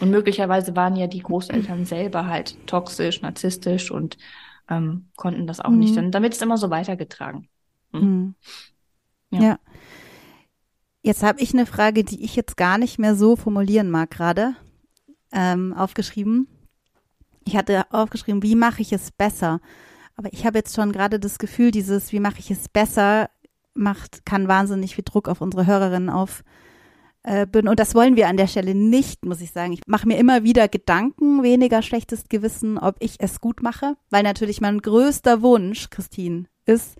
[0.00, 4.18] Und möglicherweise waren ja die Großeltern selber halt toxisch, narzisstisch und
[4.68, 5.78] ähm, konnten das auch mhm.
[5.78, 5.96] nicht.
[5.96, 7.48] Dann, dann wird es immer so weitergetragen.
[7.92, 8.00] Mhm.
[8.00, 8.34] mhm.
[9.30, 9.40] Ja.
[9.42, 9.58] ja.
[11.02, 14.54] Jetzt habe ich eine Frage, die ich jetzt gar nicht mehr so formulieren mag gerade,
[15.32, 16.48] ähm, aufgeschrieben.
[17.44, 19.60] Ich hatte aufgeschrieben, wie mache ich es besser?
[20.16, 23.28] Aber ich habe jetzt schon gerade das Gefühl, dieses, wie mache ich es besser,
[23.74, 26.42] macht, kann wahnsinnig viel Druck auf unsere Hörerinnen auf,
[27.50, 27.68] bin.
[27.68, 29.72] Und das wollen wir an der Stelle nicht, muss ich sagen.
[29.72, 34.22] Ich mache mir immer wieder Gedanken, weniger schlechtes Gewissen, ob ich es gut mache, weil
[34.22, 36.96] natürlich mein größter Wunsch, Christine, ist,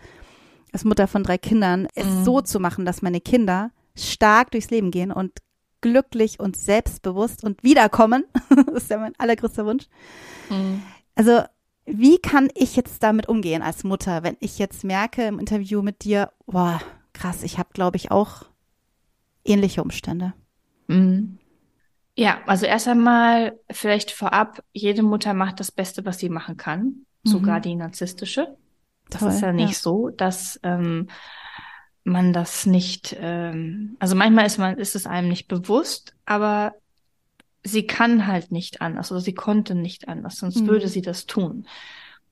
[0.73, 2.25] als Mutter von drei Kindern, es mhm.
[2.25, 5.33] so zu machen, dass meine Kinder stark durchs Leben gehen und
[5.81, 8.25] glücklich und selbstbewusst und wiederkommen.
[8.67, 9.85] das ist ja mein allergrößter Wunsch.
[10.49, 10.83] Mhm.
[11.15, 11.43] Also,
[11.87, 16.03] wie kann ich jetzt damit umgehen als Mutter, wenn ich jetzt merke im Interview mit
[16.03, 16.81] dir, boah,
[17.13, 18.47] krass, ich habe, glaube ich, auch
[19.45, 20.35] ähnliche Umstände.
[20.89, 21.39] Mhm.
[22.17, 26.83] Ja, also erst einmal vielleicht vorab, jede Mutter macht das Beste, was sie machen kann,
[27.25, 27.29] mhm.
[27.29, 28.57] sogar die narzisstische.
[29.11, 29.79] Das Toll, ist ja nicht ja.
[29.79, 31.09] so, dass ähm,
[32.05, 36.75] man das nicht, ähm, also manchmal ist man, ist es einem nicht bewusst, aber
[37.65, 40.67] sie kann halt nicht anders oder sie konnte nicht anders, sonst mhm.
[40.69, 41.67] würde sie das tun.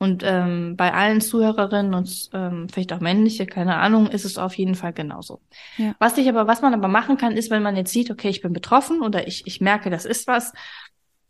[0.02, 4.54] Und ähm, bei allen Zuhörerinnen und ähm, vielleicht auch männliche, keine Ahnung, ist es auf
[4.58, 5.40] jeden Fall genauso.
[5.76, 5.94] Ja.
[6.00, 8.42] Was ich aber, was man aber machen kann, ist, wenn man jetzt sieht, okay, ich
[8.42, 10.54] bin betroffen oder ich, ich merke, das ist was,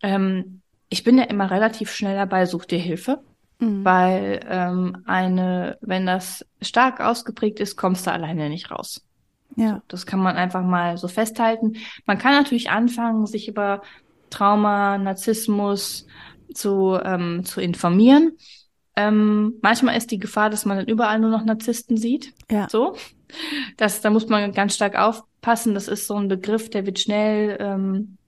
[0.00, 3.22] ähm, ich bin ja immer relativ schnell dabei, such dir Hilfe.
[3.58, 3.84] Mhm.
[3.84, 9.04] Weil ähm, eine, wenn das stark ausgeprägt ist, kommst du alleine nicht raus.
[9.54, 9.74] Ja.
[9.74, 11.74] So, das kann man einfach mal so festhalten.
[12.06, 13.82] Man kann natürlich anfangen, sich über
[14.30, 16.06] Trauma, Narzissmus
[16.54, 18.32] zu, ähm, zu informieren.
[18.96, 22.34] Ähm, manchmal ist die Gefahr, dass man dann überall nur noch Narzissten sieht.
[22.50, 22.68] Ja.
[22.70, 22.96] So.
[23.78, 25.74] Das, da muss man ganz stark aufpassen.
[25.74, 28.18] Das ist so ein Begriff, der wird schnell ähm,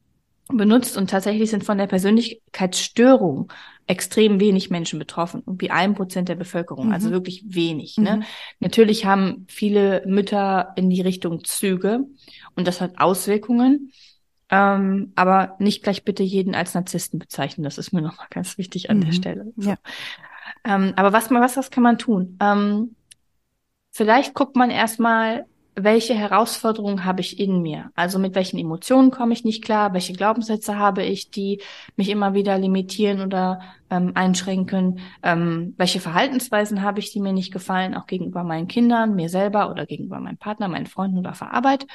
[0.49, 3.53] benutzt und tatsächlich sind von der Persönlichkeitsstörung
[3.87, 7.13] extrem wenig Menschen betroffen, wie ein Prozent der Bevölkerung, also mhm.
[7.13, 7.99] also wirklich wenig.
[7.99, 8.17] Ne?
[8.17, 8.23] Mhm.
[8.61, 12.01] Natürlich haben viele Mütter in die Richtung Züge
[12.57, 13.93] und das hat Auswirkungen.
[14.51, 17.65] Ähm, aber nicht gleich bitte jeden als Narzissten bezeichnen.
[17.65, 19.05] Das ist mir nochmal ganz wichtig an mhm.
[19.07, 19.53] der Stelle.
[19.57, 19.71] So.
[19.71, 19.77] Ja.
[20.65, 22.37] Ähm, aber was, was, was kann man tun?
[22.41, 22.97] Ähm,
[23.93, 25.47] vielleicht guckt man erstmal,
[25.77, 27.91] welche Herausforderungen habe ich in mir?
[27.97, 29.93] Also mit welchen Emotionen komme ich nicht klar?
[29.93, 31.61] Welche Glaubenssätze habe ich, die
[31.97, 35.01] mich immer wieder limitieren oder ähm, einschränken?
[35.23, 39.71] Ähm, welche Verhaltensweisen habe ich, die mir nicht gefallen, auch gegenüber meinen Kindern, mir selber
[39.71, 41.87] oder gegenüber meinem Partner, meinen Freunden oder auf Arbeit?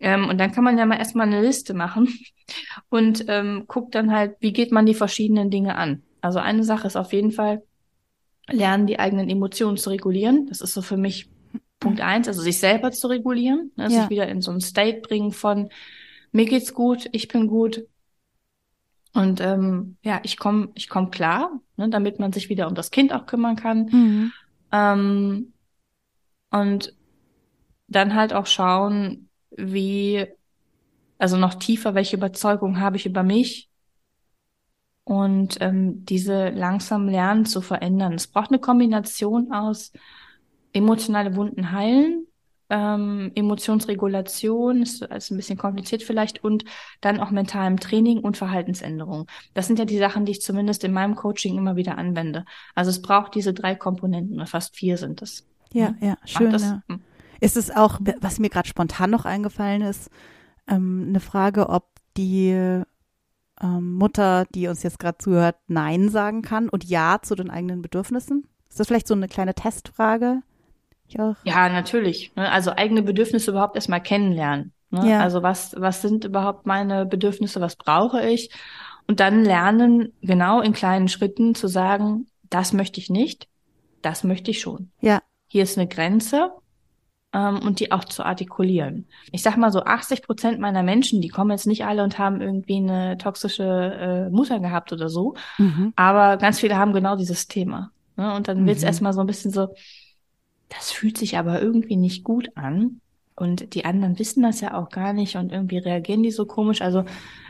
[0.00, 2.08] Ähm, und dann kann man ja mal erstmal eine Liste machen
[2.88, 6.02] und ähm, guckt dann halt, wie geht man die verschiedenen Dinge an?
[6.20, 7.62] Also eine Sache ist auf jeden Fall,
[8.48, 10.46] lernen, die eigenen Emotionen zu regulieren.
[10.46, 11.30] Das ist so für mich
[11.78, 13.90] Punkt eins, also sich selber zu regulieren, ne, ja.
[13.90, 15.68] sich wieder in so ein State bringen von
[16.32, 17.86] mir geht's gut, ich bin gut.
[19.14, 22.90] Und ähm, ja, ich komme ich komm klar, ne, damit man sich wieder um das
[22.90, 23.86] Kind auch kümmern kann.
[23.92, 24.32] Mhm.
[24.72, 25.52] Ähm,
[26.50, 26.94] und
[27.88, 30.26] dann halt auch schauen, wie,
[31.18, 33.68] also noch tiefer, welche Überzeugung habe ich über mich,
[35.04, 38.14] und ähm, diese langsam lernen zu verändern.
[38.14, 39.92] Es braucht eine Kombination aus
[40.72, 42.26] emotionale Wunden heilen,
[42.70, 46.64] ähm, Emotionsregulation, ist also ein bisschen kompliziert vielleicht, und
[47.02, 49.26] dann auch mentalem Training und Verhaltensänderung.
[49.52, 52.46] Das sind ja die Sachen, die ich zumindest in meinem Coaching immer wieder anwende.
[52.74, 55.46] Also es braucht diese drei Komponenten, oder fast vier sind es.
[55.72, 56.52] Ja, ja, schön.
[56.52, 56.82] Ja.
[56.88, 57.00] Hm.
[57.40, 60.10] Ist es auch, was mir gerade spontan noch eingefallen ist,
[60.68, 62.82] ähm, eine Frage, ob die
[63.62, 67.82] ähm, Mutter, die uns jetzt gerade zuhört, Nein sagen kann und Ja zu den eigenen
[67.82, 68.46] Bedürfnissen?
[68.68, 70.42] Ist das vielleicht so eine kleine Testfrage?
[71.44, 72.32] Ja, natürlich.
[72.36, 72.50] Ne?
[72.50, 74.72] Also eigene Bedürfnisse überhaupt erstmal kennenlernen.
[74.90, 75.10] Ne?
[75.10, 75.20] Ja.
[75.20, 78.50] Also was, was sind überhaupt meine Bedürfnisse, was brauche ich?
[79.06, 83.48] Und dann lernen, genau in kleinen Schritten zu sagen, das möchte ich nicht,
[84.00, 84.90] das möchte ich schon.
[85.00, 85.20] Ja.
[85.48, 86.52] Hier ist eine Grenze
[87.32, 89.06] ähm, und die auch zu artikulieren.
[89.30, 92.40] Ich sag mal so, 80 Prozent meiner Menschen, die kommen jetzt nicht alle und haben
[92.40, 95.92] irgendwie eine toxische äh, Mutter gehabt oder so, mhm.
[95.96, 97.90] aber ganz viele haben genau dieses Thema.
[98.16, 98.34] Ne?
[98.34, 98.66] Und dann mhm.
[98.66, 99.68] wird's erstmal so ein bisschen so,
[100.68, 103.00] das fühlt sich aber irgendwie nicht gut an.
[103.34, 106.82] Und die anderen wissen das ja auch gar nicht und irgendwie reagieren die so komisch.
[106.82, 107.04] Also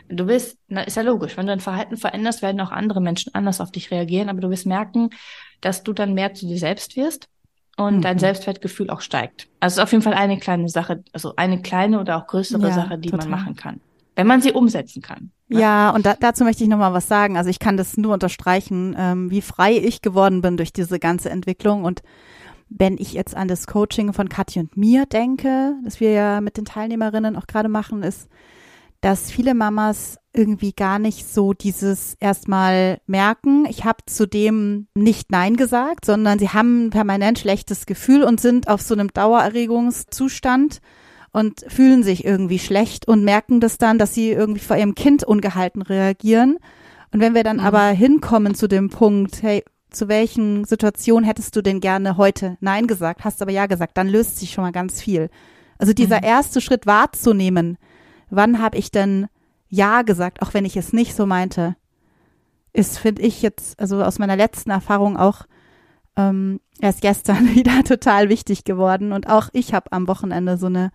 [0.07, 3.35] du wirst, na, ist ja logisch, wenn du dein Verhalten veränderst, werden auch andere Menschen
[3.35, 5.09] anders auf dich reagieren, aber du wirst merken,
[5.59, 7.27] dass du dann mehr zu dir selbst wirst
[7.77, 8.01] und mhm.
[8.01, 9.47] dein Selbstwertgefühl auch steigt.
[9.59, 12.73] Also ist auf jeden Fall eine kleine Sache, also eine kleine oder auch größere ja,
[12.73, 13.29] Sache, die total.
[13.29, 13.81] man machen kann,
[14.15, 15.31] wenn man sie umsetzen kann.
[15.47, 15.61] Ne?
[15.61, 17.37] Ja, und da, dazu möchte ich noch mal was sagen.
[17.37, 21.29] Also ich kann das nur unterstreichen, ähm, wie frei ich geworden bin durch diese ganze
[21.29, 22.01] Entwicklung und
[22.75, 26.57] wenn ich jetzt an das Coaching von Kathi und mir denke, das wir ja mit
[26.57, 28.29] den Teilnehmerinnen auch gerade machen, ist,
[29.01, 35.31] dass viele Mamas irgendwie gar nicht so dieses erstmal merken, ich habe zu dem nicht
[35.31, 40.79] Nein gesagt, sondern sie haben permanent schlechtes Gefühl und sind auf so einem Dauererregungszustand
[41.31, 45.23] und fühlen sich irgendwie schlecht und merken das dann, dass sie irgendwie vor ihrem Kind
[45.23, 46.57] ungehalten reagieren.
[47.11, 47.63] Und wenn wir dann mhm.
[47.63, 52.87] aber hinkommen zu dem Punkt, hey, zu welchen Situationen hättest du denn gerne heute Nein
[52.87, 55.29] gesagt, hast aber Ja gesagt, dann löst sich schon mal ganz viel.
[55.77, 56.25] Also dieser mhm.
[56.25, 57.77] erste Schritt wahrzunehmen,
[58.29, 59.27] wann habe ich denn
[59.73, 61.75] Ja gesagt, auch wenn ich es nicht so meinte,
[62.73, 65.47] ist, finde ich jetzt, also aus meiner letzten Erfahrung auch
[66.15, 69.11] ähm, erst gestern wieder total wichtig geworden.
[69.11, 70.91] Und auch ich habe am Wochenende so eine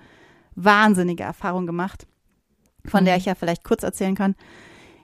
[0.54, 2.06] wahnsinnige Erfahrung gemacht,
[2.84, 3.06] von mhm.
[3.06, 4.36] der ich ja vielleicht kurz erzählen kann.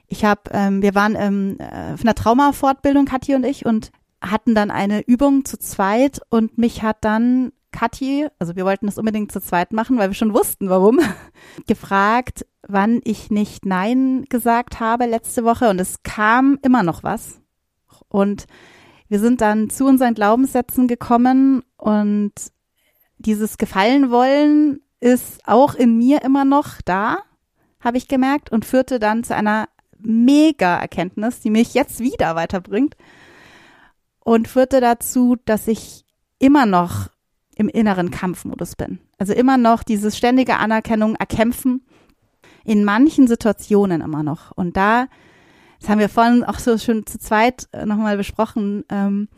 [0.07, 4.71] Ich habe, ähm, wir waren ähm, auf einer Traumafortbildung, Kathi und ich, und hatten dann
[4.71, 9.41] eine Übung zu zweit und mich hat dann Kathi, also wir wollten das unbedingt zu
[9.41, 10.99] zweit machen, weil wir schon wussten, warum,
[11.67, 15.69] gefragt, wann ich nicht Nein gesagt habe letzte Woche.
[15.69, 17.41] Und es kam immer noch was.
[18.07, 18.45] Und
[19.09, 21.63] wir sind dann zu unseren Glaubenssätzen gekommen.
[21.77, 22.33] Und
[23.17, 27.17] dieses Gefallen wollen ist auch in mir immer noch da,
[27.81, 29.67] habe ich gemerkt und führte dann zu einer
[29.99, 32.95] mega Erkenntnis, die mich jetzt wieder weiterbringt.
[34.19, 36.05] Und führte dazu, dass ich
[36.39, 37.09] immer noch
[37.55, 38.99] im inneren Kampfmodus bin.
[39.17, 41.85] Also immer noch dieses ständige Anerkennung, Erkämpfen,
[42.63, 44.51] in manchen Situationen immer noch.
[44.51, 45.07] Und da,
[45.79, 49.29] das haben wir vorhin auch so schon zu zweit äh, nochmal besprochen, ähm,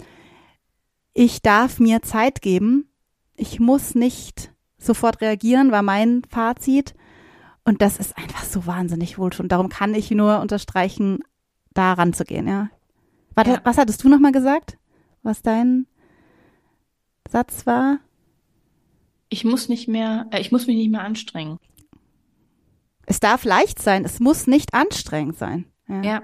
[1.19, 2.91] ich darf mir Zeit geben.
[3.35, 6.93] Ich muss nicht sofort reagieren, war mein Fazit.
[7.65, 9.51] Und das ist einfach so wahnsinnig wohltuend.
[9.51, 11.23] Darum kann ich nur unterstreichen,
[11.73, 12.69] da ranzugehen, ja.
[13.33, 13.61] Warte, ja.
[13.63, 14.77] was hattest du nochmal gesagt?
[15.23, 15.87] Was dein
[17.27, 17.97] Satz war?
[19.29, 21.57] Ich muss nicht mehr, äh, ich muss mich nicht mehr anstrengen.
[23.05, 25.65] Es darf leicht sein, es muss nicht anstrengend sein.
[25.87, 26.01] Ja.
[26.01, 26.21] ja.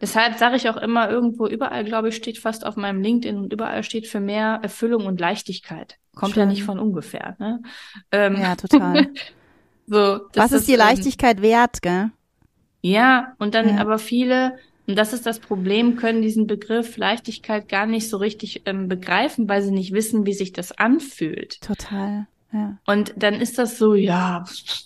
[0.00, 3.52] Deshalb sage ich auch immer irgendwo, überall, glaube ich, steht fast auf meinem LinkedIn und
[3.52, 5.98] überall steht für mehr Erfüllung und Leichtigkeit.
[6.14, 6.42] Kommt Schön.
[6.42, 7.36] ja nicht von ungefähr.
[7.38, 7.62] Ne?
[8.12, 9.08] Ähm, ja, total.
[9.86, 12.10] so, Was ist die ähm, Leichtigkeit ähm, wert, gell?
[12.82, 13.78] Ja, und dann ja.
[13.78, 18.62] aber viele, und das ist das Problem, können diesen Begriff Leichtigkeit gar nicht so richtig
[18.66, 21.60] ähm, begreifen, weil sie nicht wissen, wie sich das anfühlt.
[21.62, 22.26] Total.
[22.86, 24.44] Und dann ist das so, ja,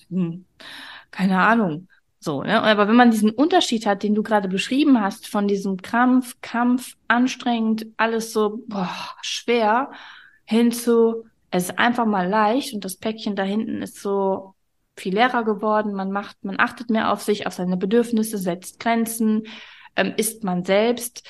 [0.08, 0.44] hm,
[1.10, 1.88] keine Ahnung.
[2.18, 2.62] So, ne?
[2.62, 6.96] Aber wenn man diesen Unterschied hat, den du gerade beschrieben hast, von diesem Krampf, Kampf,
[7.08, 8.90] anstrengend, alles so boah,
[9.22, 9.90] schwer,
[10.44, 14.54] hin zu, es ist einfach mal leicht und das Päckchen da hinten ist so
[14.96, 19.44] viel leerer geworden, man macht, man achtet mehr auf sich, auf seine Bedürfnisse, setzt Grenzen,
[19.96, 21.26] ähm, ist man selbst,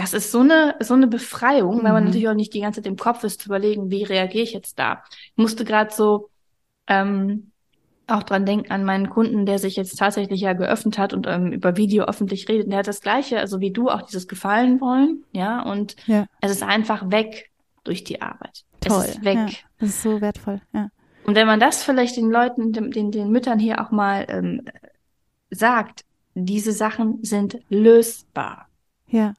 [0.00, 1.84] das ist so eine, so eine Befreiung, mhm.
[1.84, 2.08] weil man mhm.
[2.08, 4.78] natürlich auch nicht die ganze Zeit im Kopf ist, zu überlegen, wie reagiere ich jetzt
[4.78, 5.02] da.
[5.26, 6.30] Ich musste gerade so
[6.86, 7.50] ähm,
[8.06, 11.52] auch dran denken an meinen Kunden, der sich jetzt tatsächlich ja geöffnet hat und ähm,
[11.52, 12.70] über Video öffentlich redet.
[12.70, 16.24] Der hat das Gleiche, also wie du, auch dieses Gefallen wollen, ja, und ja.
[16.40, 17.50] es ist einfach weg
[17.84, 18.64] durch die Arbeit.
[18.80, 19.04] Toll.
[19.04, 19.36] Es ist weg.
[19.36, 20.88] Ja, das ist so wertvoll, ja.
[21.24, 24.62] Und wenn man das vielleicht den Leuten, den, den, den Müttern hier auch mal ähm,
[25.50, 28.66] sagt, diese Sachen sind lösbar.
[29.06, 29.34] Ja.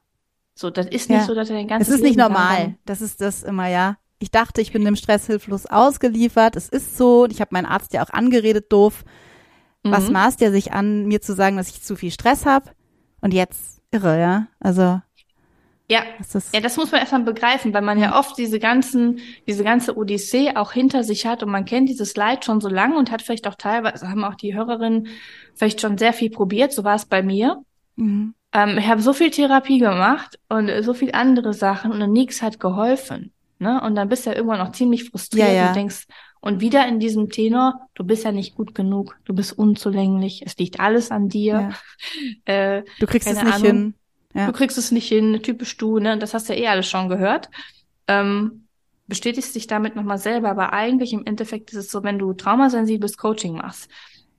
[0.54, 1.24] So, das ist nicht ja.
[1.24, 2.76] so, dass er den ganzen Es ist nicht normal.
[2.84, 3.96] Das ist das immer, ja.
[4.18, 6.54] Ich dachte, ich bin dem Stress hilflos ausgeliefert.
[6.56, 7.26] Es ist so.
[7.26, 9.04] Ich habe meinen Arzt ja auch angeredet, doof.
[9.82, 9.90] Mhm.
[9.90, 12.70] Was maßt er sich an, mir zu sagen, dass ich zu viel Stress habe?
[13.20, 14.46] Und jetzt irre, ja.
[14.60, 15.00] Also
[15.92, 19.62] ja, das ja, das muss man erstmal begreifen, weil man ja oft diese ganzen, diese
[19.62, 23.10] ganze Odyssee auch hinter sich hat und man kennt dieses Leid schon so lange und
[23.10, 25.08] hat vielleicht auch teilweise, haben auch die Hörerinnen
[25.54, 27.62] vielleicht schon sehr viel probiert, so war es bei mir.
[27.96, 28.34] Mhm.
[28.52, 32.60] Ähm, ich habe so viel Therapie gemacht und so viel andere Sachen und nichts hat
[32.60, 33.32] geholfen.
[33.58, 33.80] Ne?
[33.80, 35.68] Und dann bist du ja irgendwann auch ziemlich frustriert ja, ja.
[35.68, 36.06] und denkst,
[36.40, 40.56] und wieder in diesem Tenor, du bist ja nicht gut genug, du bist unzulänglich, es
[40.58, 41.52] liegt alles an dir.
[41.52, 41.70] Ja.
[42.44, 43.66] Äh, du kriegst es nicht Ahnung.
[43.66, 43.94] hin.
[44.34, 44.46] Ja.
[44.46, 46.18] Du kriegst es nicht hin, typisch du, ne?
[46.18, 47.48] Das hast du ja eh alles schon gehört.
[48.08, 48.66] Ähm,
[49.06, 53.16] bestätigst dich damit nochmal selber, aber eigentlich im Endeffekt ist es so, wenn du traumasensibles
[53.16, 53.88] Coaching machst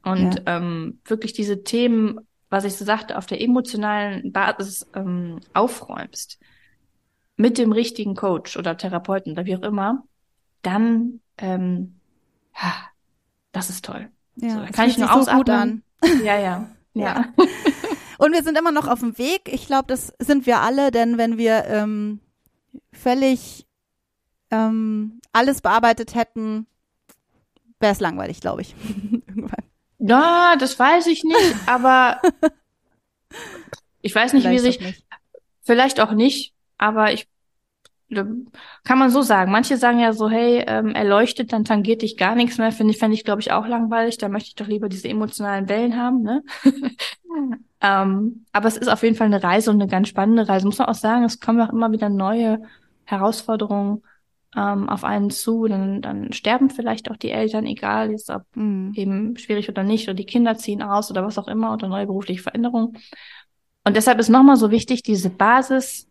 [0.03, 0.57] und ja.
[0.57, 2.19] ähm, wirklich diese Themen,
[2.53, 6.39] was ich so sagte, auf der emotionalen Basis ähm, aufräumst,
[7.35, 10.03] mit dem richtigen Coach oder Therapeuten oder wie auch immer,
[10.61, 11.95] dann ähm,
[12.55, 12.73] ja,
[13.53, 14.07] das ist toll.
[14.35, 15.81] Ja, so, kann ich nur so gut an.
[16.23, 17.33] Ja, ja, ja.
[18.19, 19.51] Und wir sind immer noch auf dem Weg.
[19.51, 22.19] Ich glaube, das sind wir alle, denn wenn wir ähm,
[22.91, 23.65] völlig
[24.51, 26.67] ähm, alles bearbeitet hätten,
[27.79, 28.75] wäre es langweilig, glaube ich.
[30.05, 32.21] Ja, das weiß ich nicht, aber
[34.01, 35.05] ich weiß nicht, vielleicht wie sich, nicht.
[35.61, 37.27] vielleicht auch nicht, aber ich
[38.83, 39.51] kann man so sagen.
[39.51, 42.71] Manche sagen ja so, hey, ähm, erleuchtet, dann tangiert dich gar nichts mehr.
[42.71, 44.19] Finde ich, fände ich, glaube ich, auch langweilig.
[44.19, 46.43] Da möchte ich doch lieber diese emotionalen Wellen haben, ne?
[47.81, 50.67] ähm, aber es ist auf jeden Fall eine Reise und eine ganz spannende Reise.
[50.67, 52.61] Muss man auch sagen, es kommen auch immer wieder neue
[53.05, 54.03] Herausforderungen
[54.55, 55.67] ähm, auf einen zu.
[55.67, 58.93] Dann, dann sterben vielleicht auch die Eltern, egal jetzt ob mhm.
[58.95, 62.05] eben schwierig oder nicht, oder die Kinder ziehen aus oder was auch immer oder neue
[62.05, 62.97] berufliche Veränderungen.
[63.83, 66.07] Und deshalb ist nochmal so wichtig, diese Basis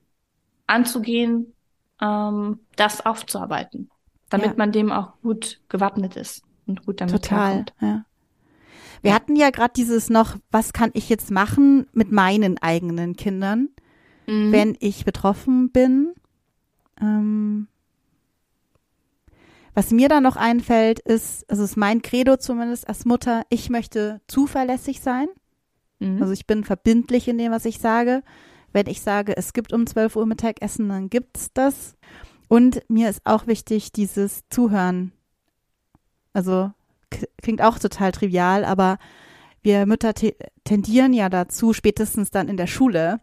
[0.67, 1.55] anzugehen,
[2.01, 3.91] ähm, das aufzuarbeiten,
[4.29, 4.55] damit ja.
[4.57, 8.05] man dem auch gut gewappnet ist und gut damit Total, ja.
[9.03, 13.69] Wir hatten ja gerade dieses noch, was kann ich jetzt machen mit meinen eigenen Kindern,
[14.29, 14.53] mhm.
[14.53, 16.15] wenn ich betroffen bin.
[17.01, 17.67] Ähm,
[19.75, 24.21] was mir da noch einfällt, ist, also ist mein Credo zumindest als Mutter, ich möchte
[24.27, 25.29] zuverlässig sein.
[25.99, 26.21] Mhm.
[26.21, 28.23] Also ich bin verbindlich in dem, was ich sage.
[28.73, 31.97] Wenn ich sage, es gibt um 12 Uhr Mittagessen, dann gibt's das.
[32.49, 35.13] Und mir ist auch wichtig, dieses Zuhören.
[36.33, 36.71] Also
[37.41, 38.99] klingt auch total trivial, aber
[39.63, 40.13] wir Mütter
[40.65, 43.21] tendieren ja dazu, spätestens dann in der Schule,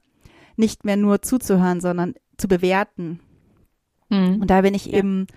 [0.55, 3.19] nicht mehr nur zuzuhören, sondern zu bewerten.
[4.09, 4.41] Mhm.
[4.41, 4.99] Und da bin ich ja.
[4.99, 5.27] eben,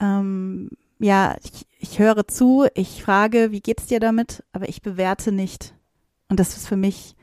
[0.00, 5.32] ähm, ja, ich, ich höre zu, ich frage, wie geht's dir damit, aber ich bewerte
[5.32, 5.74] nicht.
[6.28, 7.16] Und das ist für mich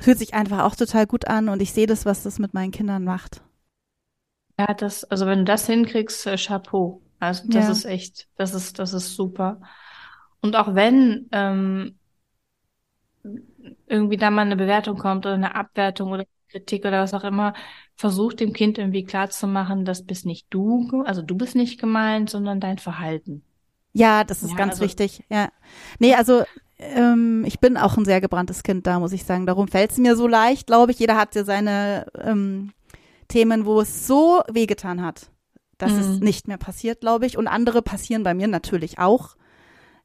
[0.00, 2.72] fühlt sich einfach auch total gut an und ich sehe das, was das mit meinen
[2.72, 3.42] Kindern macht.
[4.58, 7.00] Ja, das, also wenn du das hinkriegst, äh, Chapeau.
[7.18, 7.70] Also das ja.
[7.72, 9.60] ist echt, das ist, das ist super.
[10.40, 11.98] Und auch wenn ähm,
[13.86, 17.54] irgendwie da mal eine Bewertung kommt oder eine Abwertung oder Kritik oder was auch immer,
[17.96, 22.60] versucht dem Kind irgendwie klarzumachen, das bist nicht du, also du bist nicht gemeint, sondern
[22.60, 23.42] dein Verhalten.
[23.92, 25.22] Ja, das ist ja, ganz also, wichtig.
[25.30, 25.50] Ja.
[26.00, 26.42] Nee, also
[26.78, 29.46] ähm, ich bin auch ein sehr gebranntes Kind da, muss ich sagen.
[29.46, 30.98] Darum fällt es mir so leicht, glaube ich.
[30.98, 32.72] Jeder hat ja seine ähm,
[33.28, 35.30] Themen, wo es so wehgetan hat,
[35.78, 35.98] dass mhm.
[35.98, 37.38] es nicht mehr passiert, glaube ich.
[37.38, 39.36] Und andere passieren bei mir natürlich auch.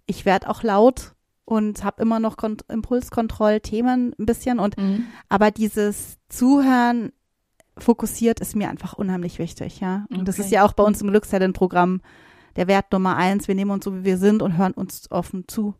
[0.05, 1.13] Ich werde auch laut
[1.45, 4.59] und habe immer noch Kont Impulskontrollthemen ein bisschen.
[4.59, 5.07] Und mhm.
[5.29, 7.11] aber dieses Zuhören
[7.79, 10.05] fokussiert ist mir einfach unheimlich wichtig, ja.
[10.09, 10.25] Und okay.
[10.25, 12.01] das ist ja auch bei uns im Glückselin-Programm
[12.55, 13.47] der Wert Nummer eins.
[13.47, 15.75] Wir nehmen uns so, wie wir sind und hören uns offen zu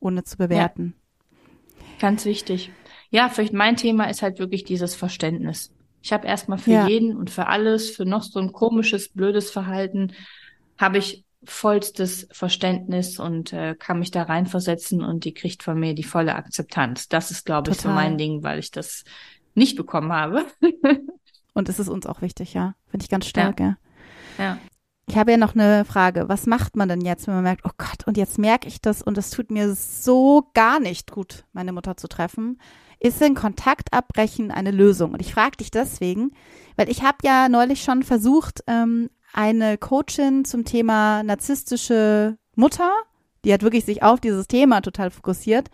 [0.00, 0.94] ohne zu bewerten.
[0.96, 1.84] Ja.
[2.00, 2.72] Ganz wichtig.
[3.10, 5.72] Ja, vielleicht mein Thema ist halt wirklich dieses Verständnis.
[6.02, 6.88] Ich habe erstmal für ja.
[6.88, 10.12] jeden und für alles, für noch so ein komisches, blödes Verhalten,
[10.78, 15.94] habe ich vollstes Verständnis und äh, kann mich da reinversetzen und die kriegt von mir
[15.94, 17.08] die volle Akzeptanz.
[17.08, 19.04] Das ist, glaube ich, so mein Ding, weil ich das
[19.54, 20.44] nicht bekommen habe.
[21.54, 22.74] und es ist uns auch wichtig, ja.
[22.88, 23.76] Finde ich ganz stark, ja.
[24.38, 24.44] ja.
[24.44, 24.58] ja.
[25.06, 26.28] Ich habe ja noch eine Frage.
[26.28, 29.02] Was macht man denn jetzt, wenn man merkt, oh Gott, und jetzt merke ich das
[29.02, 32.60] und es tut mir so gar nicht gut, meine Mutter zu treffen?
[33.00, 35.12] Ist denn Kontakt abbrechen eine Lösung?
[35.12, 36.30] Und ich frage dich deswegen,
[36.76, 42.92] weil ich habe ja neulich schon versucht, ähm, eine Coachin zum Thema narzisstische Mutter,
[43.44, 45.68] die hat wirklich sich auf dieses Thema total fokussiert,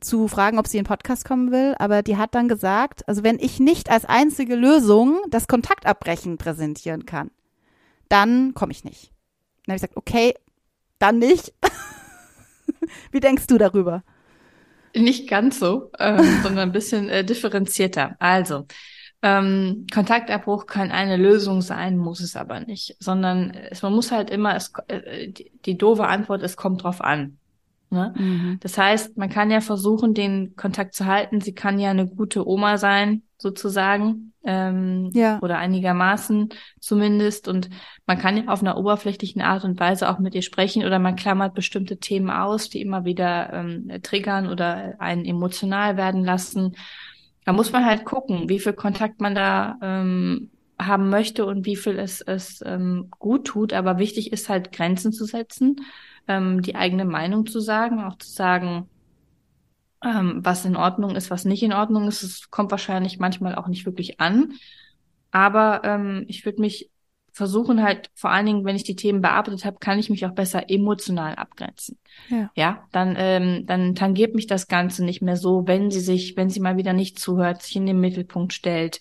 [0.00, 1.74] zu fragen, ob sie in den Podcast kommen will.
[1.78, 7.06] Aber die hat dann gesagt, also wenn ich nicht als einzige Lösung das Kontaktabbrechen präsentieren
[7.06, 7.30] kann,
[8.08, 9.12] dann komme ich nicht.
[9.64, 10.34] Dann habe ich gesagt, okay,
[10.98, 11.52] dann nicht.
[13.10, 14.02] Wie denkst du darüber?
[14.94, 18.16] Nicht ganz so, ähm, sondern ein bisschen äh, differenzierter.
[18.18, 18.66] Also,
[19.22, 24.30] ähm, Kontaktabbruch kann eine Lösung sein, muss es aber nicht, sondern es, man muss halt
[24.30, 27.38] immer, es, äh, die, die doofe Antwort, es kommt drauf an.
[27.90, 28.12] Ne?
[28.16, 28.58] Mhm.
[28.60, 31.40] Das heißt, man kann ja versuchen, den Kontakt zu halten.
[31.40, 35.38] Sie kann ja eine gute Oma sein, sozusagen, ähm, ja.
[35.40, 36.48] oder einigermaßen
[36.80, 37.48] zumindest.
[37.48, 37.70] Und
[38.06, 41.16] man kann ja auf einer oberflächlichen Art und Weise auch mit ihr sprechen oder man
[41.16, 46.76] klammert bestimmte Themen aus, die immer wieder ähm, triggern oder einen emotional werden lassen.
[47.44, 51.76] Da muss man halt gucken, wie viel Kontakt man da ähm, haben möchte und wie
[51.76, 53.72] viel es, es ähm, gut tut.
[53.72, 55.76] Aber wichtig ist halt Grenzen zu setzen,
[56.28, 58.88] ähm, die eigene Meinung zu sagen, auch zu sagen,
[60.04, 62.22] ähm, was in Ordnung ist, was nicht in Ordnung ist.
[62.22, 64.54] Es kommt wahrscheinlich manchmal auch nicht wirklich an.
[65.30, 66.90] Aber ähm, ich würde mich
[67.36, 70.32] versuchen halt, vor allen Dingen, wenn ich die Themen bearbeitet habe, kann ich mich auch
[70.32, 71.98] besser emotional abgrenzen.
[72.30, 76.34] Ja, ja dann, ähm, dann tangiert mich das Ganze nicht mehr so, wenn sie sich,
[76.38, 79.00] wenn sie mal wieder nicht zuhört, sich in den Mittelpunkt stellt,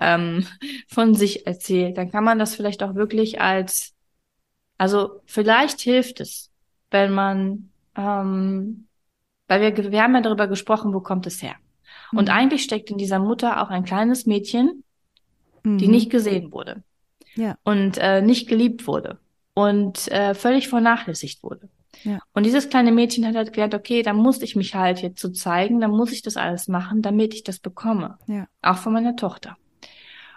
[0.00, 0.46] ähm,
[0.88, 3.91] von sich erzählt, dann kann man das vielleicht auch wirklich als,
[4.78, 6.50] also vielleicht hilft es,
[6.90, 8.86] wenn man, ähm,
[9.48, 11.54] weil wir, wir haben ja darüber gesprochen, wo kommt es her?
[12.12, 12.34] Und mhm.
[12.34, 14.84] eigentlich steckt in dieser Mutter auch ein kleines Mädchen,
[15.62, 15.78] mhm.
[15.78, 16.82] die nicht gesehen wurde
[17.34, 17.56] ja.
[17.64, 19.18] und äh, nicht geliebt wurde
[19.54, 21.68] und äh, völlig vernachlässigt wurde.
[22.04, 22.18] Ja.
[22.32, 25.28] Und dieses kleine Mädchen hat halt gelernt, okay, da muss ich mich halt jetzt so
[25.28, 28.18] zeigen, da muss ich das alles machen, damit ich das bekomme.
[28.26, 28.46] Ja.
[28.62, 29.56] Auch von meiner Tochter.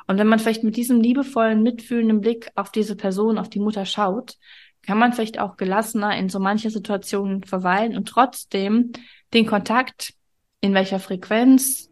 [0.07, 3.85] Und wenn man vielleicht mit diesem liebevollen, mitfühlenden Blick auf diese Person, auf die Mutter
[3.85, 4.37] schaut,
[4.83, 8.91] kann man vielleicht auch gelassener in so manche Situationen verweilen und trotzdem
[9.33, 10.13] den Kontakt
[10.61, 11.89] in welcher Frequenz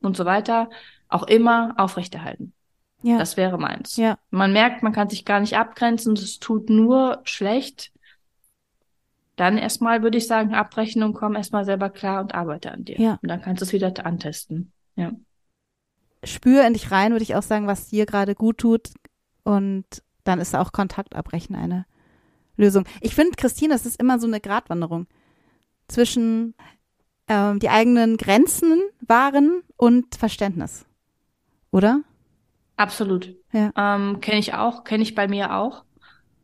[0.00, 0.70] und so weiter
[1.08, 2.54] auch immer aufrechterhalten.
[3.02, 3.18] Ja.
[3.18, 3.96] Das wäre meins.
[3.96, 4.18] Ja.
[4.30, 7.92] Man merkt, man kann sich gar nicht abgrenzen, es tut nur schlecht.
[9.36, 13.00] Dann erstmal würde ich sagen, abbrechen und komm erstmal selber klar und arbeite an dir.
[13.00, 13.18] Ja.
[13.22, 14.72] Und dann kannst du es wieder antesten.
[14.96, 15.12] Ja.
[16.24, 18.90] Spür in dich rein, würde ich auch sagen, was dir gerade gut tut.
[19.42, 19.84] Und
[20.24, 21.86] dann ist auch Kontakt abbrechen eine
[22.56, 22.84] Lösung.
[23.00, 25.06] Ich finde, Christine, es ist immer so eine Gratwanderung
[25.88, 26.54] zwischen
[27.26, 30.84] ähm, die eigenen Grenzen wahren und Verständnis.
[31.72, 32.02] Oder?
[32.76, 33.34] Absolut.
[33.52, 33.72] Ja.
[33.76, 35.84] Ähm, kenne ich auch, kenne ich bei mir auch.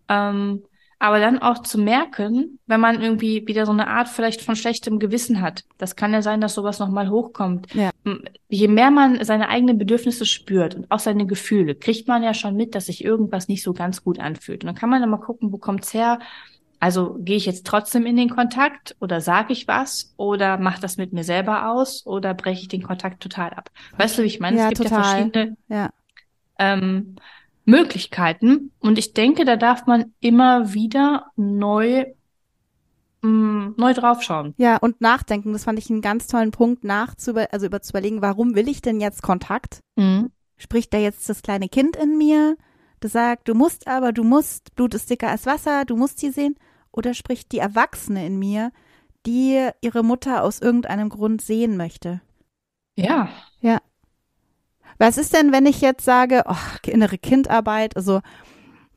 [0.08, 0.62] Ähm,
[0.98, 4.98] aber dann auch zu merken, wenn man irgendwie wieder so eine Art vielleicht von schlechtem
[4.98, 5.64] Gewissen hat.
[5.76, 7.72] Das kann ja sein, dass sowas nochmal hochkommt.
[7.74, 7.90] Ja.
[8.48, 12.56] Je mehr man seine eigenen Bedürfnisse spürt und auch seine Gefühle, kriegt man ja schon
[12.56, 14.64] mit, dass sich irgendwas nicht so ganz gut anfühlt.
[14.64, 16.18] Und dann kann man dann mal gucken, wo kommt's her?
[16.80, 20.96] Also gehe ich jetzt trotzdem in den Kontakt oder sage ich was oder mache das
[20.96, 23.70] mit mir selber aus oder breche ich den Kontakt total ab?
[23.96, 24.58] Weißt du, wie ich meine?
[24.58, 24.98] Ja, es gibt total.
[24.98, 25.90] ja verschiedene ja
[26.58, 27.16] ähm,
[27.66, 28.72] Möglichkeiten.
[28.80, 32.06] Und ich denke, da darf man immer wieder neu
[33.22, 34.54] mm, neu draufschauen.
[34.56, 35.52] Ja, und nachdenken.
[35.52, 38.80] Das fand ich einen ganz tollen Punkt, nachzuüber, also über zu überlegen, warum will ich
[38.80, 39.80] denn jetzt Kontakt?
[39.96, 40.30] Mhm.
[40.56, 42.56] Spricht da jetzt das kleine Kind in mir,
[43.00, 46.30] das sagt, du musst aber, du musst, Blut ist dicker als Wasser, du musst sie
[46.30, 46.56] sehen?
[46.92, 48.72] Oder spricht die Erwachsene in mir,
[49.26, 52.22] die ihre Mutter aus irgendeinem Grund sehen möchte?
[52.94, 53.28] Ja.
[53.60, 53.80] Ja.
[54.98, 58.20] Was ist denn, wenn ich jetzt sage, oh, innere Kindarbeit, also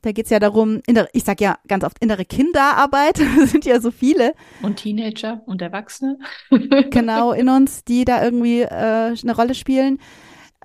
[0.02, 3.90] da geht's ja darum, innere, ich sag ja ganz oft innere Kinderarbeit, sind ja so
[3.90, 4.34] viele.
[4.62, 6.18] Und Teenager und Erwachsene.
[6.90, 9.98] genau, in uns, die da irgendwie äh, eine Rolle spielen.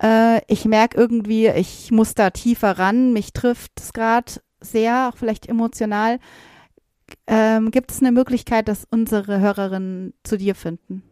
[0.00, 5.18] Äh, ich merke irgendwie, ich muss da tiefer ran, mich trifft es gerade sehr, auch
[5.18, 6.18] vielleicht emotional.
[7.26, 11.02] Ähm, Gibt es eine Möglichkeit, dass unsere Hörerinnen zu dir finden?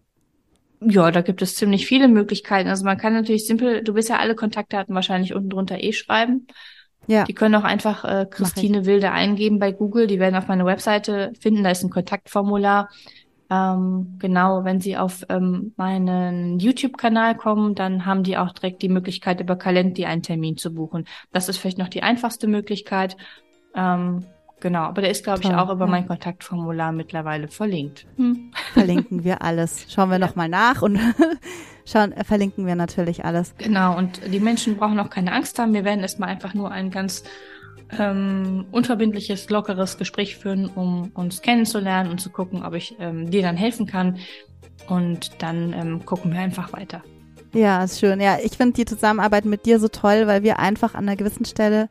[0.80, 2.68] Ja, da gibt es ziemlich viele Möglichkeiten.
[2.68, 6.46] Also man kann natürlich simpel, du bist ja alle Kontaktdaten wahrscheinlich unten drunter eh schreiben.
[7.06, 7.24] Ja.
[7.24, 10.06] Die können auch einfach äh, Christine Wilde eingeben bei Google.
[10.06, 11.64] Die werden auf meine Webseite finden.
[11.64, 12.88] Da ist ein Kontaktformular.
[13.50, 18.88] Ähm, genau, wenn Sie auf ähm, meinen YouTube-Kanal kommen, dann haben die auch direkt die
[18.88, 21.06] Möglichkeit, über Calendly einen Termin zu buchen.
[21.30, 23.16] Das ist vielleicht noch die einfachste Möglichkeit.
[23.74, 24.24] Ähm,
[24.64, 28.06] Genau, aber der ist, glaube ich, auch über mein Kontaktformular mittlerweile verlinkt.
[28.16, 28.50] Hm.
[28.72, 29.84] Verlinken wir alles.
[29.90, 30.26] Schauen wir ja.
[30.26, 30.98] nochmal nach und
[31.84, 33.54] schauen, äh, verlinken wir natürlich alles.
[33.58, 35.74] Genau, und die Menschen brauchen auch keine Angst haben.
[35.74, 37.24] Wir werden erstmal einfach nur ein ganz
[37.98, 43.42] ähm, unverbindliches, lockeres Gespräch führen, um uns kennenzulernen und zu gucken, ob ich ähm, dir
[43.42, 44.16] dann helfen kann.
[44.88, 47.02] Und dann ähm, gucken wir einfach weiter.
[47.52, 48.18] Ja, ist schön.
[48.18, 51.44] Ja, ich finde die Zusammenarbeit mit dir so toll, weil wir einfach an einer gewissen
[51.44, 51.90] Stelle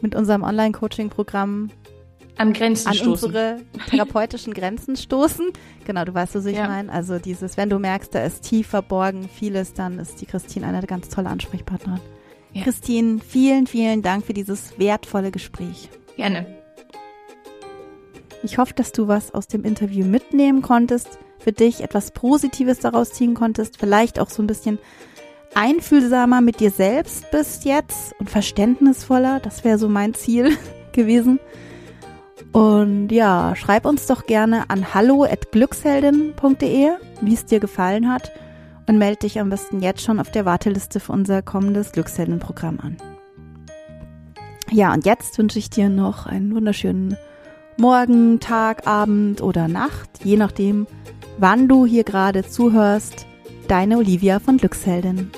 [0.00, 1.70] mit unserem Online-Coaching-Programm
[2.40, 3.28] an Grenzen an stoßen.
[3.28, 3.58] unsere
[3.90, 5.50] therapeutischen Grenzen stoßen.
[5.84, 6.66] Genau, du weißt, was ich ja.
[6.66, 6.90] meine.
[6.90, 10.80] Also dieses, wenn du merkst, da ist tief verborgen vieles, dann ist die Christine eine
[10.86, 12.00] ganz tolle Ansprechpartnerin.
[12.52, 12.62] Ja.
[12.62, 15.90] Christine, vielen, vielen Dank für dieses wertvolle Gespräch.
[16.16, 16.46] Gerne.
[18.42, 23.12] Ich hoffe, dass du was aus dem Interview mitnehmen konntest, für dich etwas Positives daraus
[23.12, 24.78] ziehen konntest, vielleicht auch so ein bisschen
[25.54, 29.40] einfühlsamer mit dir selbst bist jetzt und verständnisvoller.
[29.40, 30.56] Das wäre so mein Ziel
[30.92, 31.38] gewesen.
[32.52, 36.90] Und ja, schreib uns doch gerne an hallo@glücksheldin.de,
[37.20, 38.32] wie es dir gefallen hat
[38.88, 42.96] und melde dich am besten jetzt schon auf der Warteliste für unser kommendes Glücksheldenprogramm an.
[44.70, 47.16] Ja, und jetzt wünsche ich dir noch einen wunderschönen
[47.76, 50.86] Morgen, Tag, Abend oder Nacht, je nachdem,
[51.38, 53.26] wann du hier gerade zuhörst.
[53.68, 55.30] Deine Olivia von Glücksheldin.